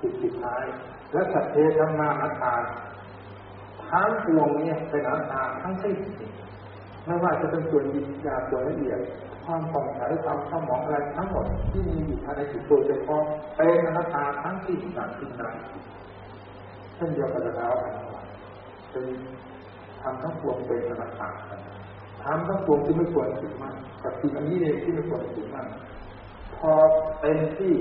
[0.00, 0.64] สุดสุดท้าย
[1.12, 2.54] และสัพเพธรรมานัตตา
[3.88, 5.96] ทั้งปวงเนี่ยเป็นอัตาทั้งสิ้น
[7.06, 9.00] ไม่ว่าจะเป็นส่วนวิญญาณส่วนละเอียด
[9.50, 13.22] ความผ่องใสความสมองอะไรทั้งหมดที่มีอยู่ภายในจิตตัวเฉพาะ
[13.56, 15.54] เป็นอนัตตาทั้งสิ้นสังสิ้นนั้น
[16.96, 17.68] เช่นเดียวกับเรา
[18.90, 19.06] เป็น
[20.00, 21.28] ทำทั้งปวงเป็นอนัตตา
[22.22, 25.66] ทำทั้งปวงที่ไม่ควรถึงมันกับสิ่งอันนี้เองที่ไม่ควรถึงมัน
[26.56, 26.72] พอ
[27.20, 27.72] เป็นที่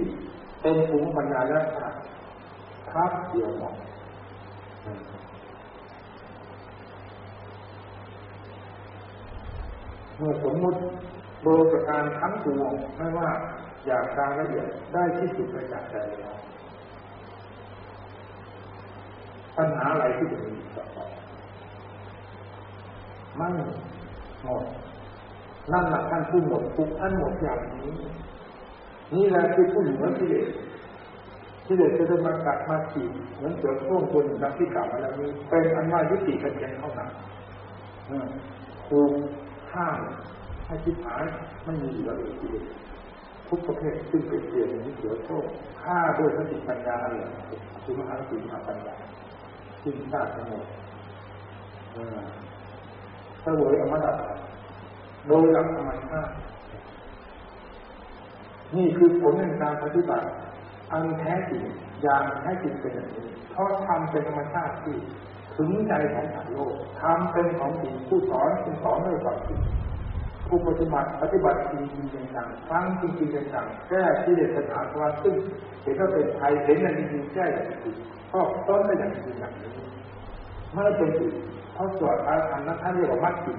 [0.62, 1.66] เป็นภูมิปัญญาแล้ว
[2.92, 3.74] ครับเดียวหมด
[10.18, 10.80] เมื่อสมมุติ
[11.44, 13.30] โดยประการทั้งปวงไม่ว่า
[13.86, 16.34] อยากการละเอียดได้ที่สุดไปจากใจเรา
[19.58, 20.98] ปัญหาอะไรที่จะมีต่อไป
[23.36, 23.54] ไม่ง
[24.44, 24.64] หมด
[25.72, 27.92] นั่นแหละท่านผู้หมดทุกท่านหมดอย่างนี้
[29.16, 30.48] นี่แหละคือผู้เหนือที่เด็ก
[31.66, 37.10] ที่เด็กจะได้มากัดมาขีดเหมือนเสือโคร่งตัวหนึ่งที่กล่าวมาแล้วนี้เป็นอันว่ายุติกันเพียงเท่านั้น
[38.90, 39.12] ถูก
[39.72, 40.00] ข้าม
[40.70, 41.24] ให้คิดหาย
[41.66, 42.34] ไม่มีเหลือเลย
[43.48, 45.46] ทุกประเภทซึ่งเป็นเปลี่ยนนี้เสือโชค
[45.82, 47.16] ฆ่าด้วยสติปัญญาอะไร
[47.84, 48.96] คือมหาสติมหาปัญญา
[49.84, 50.66] ซึ่งทราบทั้งหมด
[53.42, 54.14] เสวยอมตะ
[55.28, 56.34] โดยหลักธรรมชาติ
[58.76, 60.28] นี่คือผลแห่งการปฏิบัติ
[60.92, 61.64] อันแท้จริง
[62.04, 64.98] อย่างแท้จริงเป็นอย่างนี้เพราะทำเป็นธรรมชาติที่
[65.56, 69.60] ถึงใจของสัตว์โลกทำเป็นของจริงผู้สอนจึงสอนด้วยความจริง
[70.50, 75.36] ผู้ปฏิบัติปฏิบัติจริงจริงจังฟังจริงจริงจังแก้ที่เด็ดสถานว่าซึ่ง
[75.84, 77.96] เห็นว่าเป็นไทยเห็นอย่างจริงแก้อย่างจริง
[78.34, 79.72] ก็ต้นได้อย่างจริงอย่างนี้
[80.74, 81.36] ไม่เป็นอื่น
[81.74, 83.58] เพราะสวดอาธรรมนั้นท่านเรียกว่ามัดจิต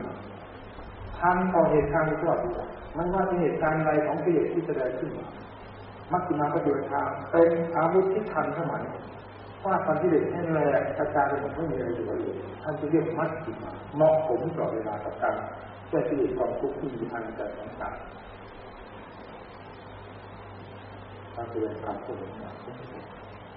[1.21, 2.51] ทำต่อเหตุการณ์ก็ดี
[2.95, 5.27] ไม่ว่าเป็นเหตุการณ์ใดของกิเลสที่แสดงขึ้นมา
[6.12, 8.83] มัดจิมาประโยชน์ทางเป็นอาวุธที่ทันสมัย
[9.65, 15.35] ว่าตอนที่เด็กให้แรงกระจายไปหมดไม่มีอะไรอยู่เลยท่านจะเรียกมัดจิมาเหมาะสมต่อเวลากับการ
[15.93, 18.01] ก้กิเลสความทุกข์ที่มีภายในใจของสัตว์
[21.35, 22.51] การแสดงการสนมา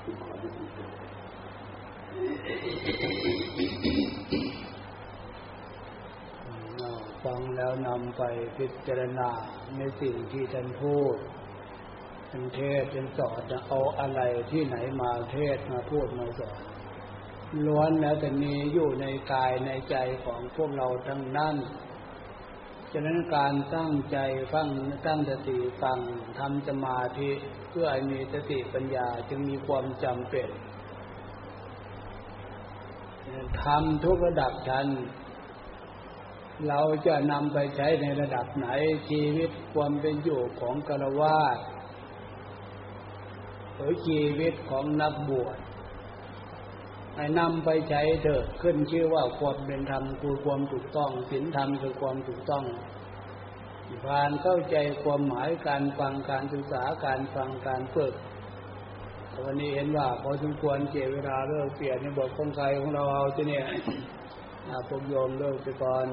[0.03, 0.53] คือความที่ด
[7.23, 8.23] ฟังแล้วนำไป
[8.57, 9.29] พิจารณา
[9.77, 11.15] ในสิ่งที่ท่านพูด
[12.29, 16.61] เป็นเทศเป็นสอนเอาอะไรที่ไหนมาเทศมาพูดมาสอน
[17.65, 19.95] ล้วนแล้วแต่มีอยู่ในกายในใจ
[20.25, 21.55] ของพวกเราทั้งนั้น
[22.93, 24.17] ฉะนั้นการตั้งใจ
[24.53, 24.67] ฟัง
[25.05, 25.99] ตั้งสติฟัง
[26.39, 27.31] ทำสมาธิ
[27.69, 30.49] เพื่อให้มีสติปัญญาจึงมีความจำเป็น
[33.63, 34.87] ทำทุกระดับชั้น
[36.67, 38.67] เราจะนำไปใช้ในระดับไหน
[39.09, 41.41] ชีวิตความเป็นอยู่ของกรวา
[43.75, 45.57] หรือชีวิตของนักบวช
[47.15, 52.65] ให้นำไปใช้เถอะขึ้นชื่อว่าความเป็นธรรมคือความถูกต้องศีลธรรมคือความถูกต้อง
[54.05, 58.13] ผ่านเข้าใจความหมายการฟังการศึกษาการฟังการฝึก
[59.43, 63.65] วันนี้เห็นว่าพอสมควรเจเวลาเลิกเปลี่ยนในบทคงใครของเราเอาที่เนี่ย
[64.87, 66.05] พวกโยมเลิกไปก่อน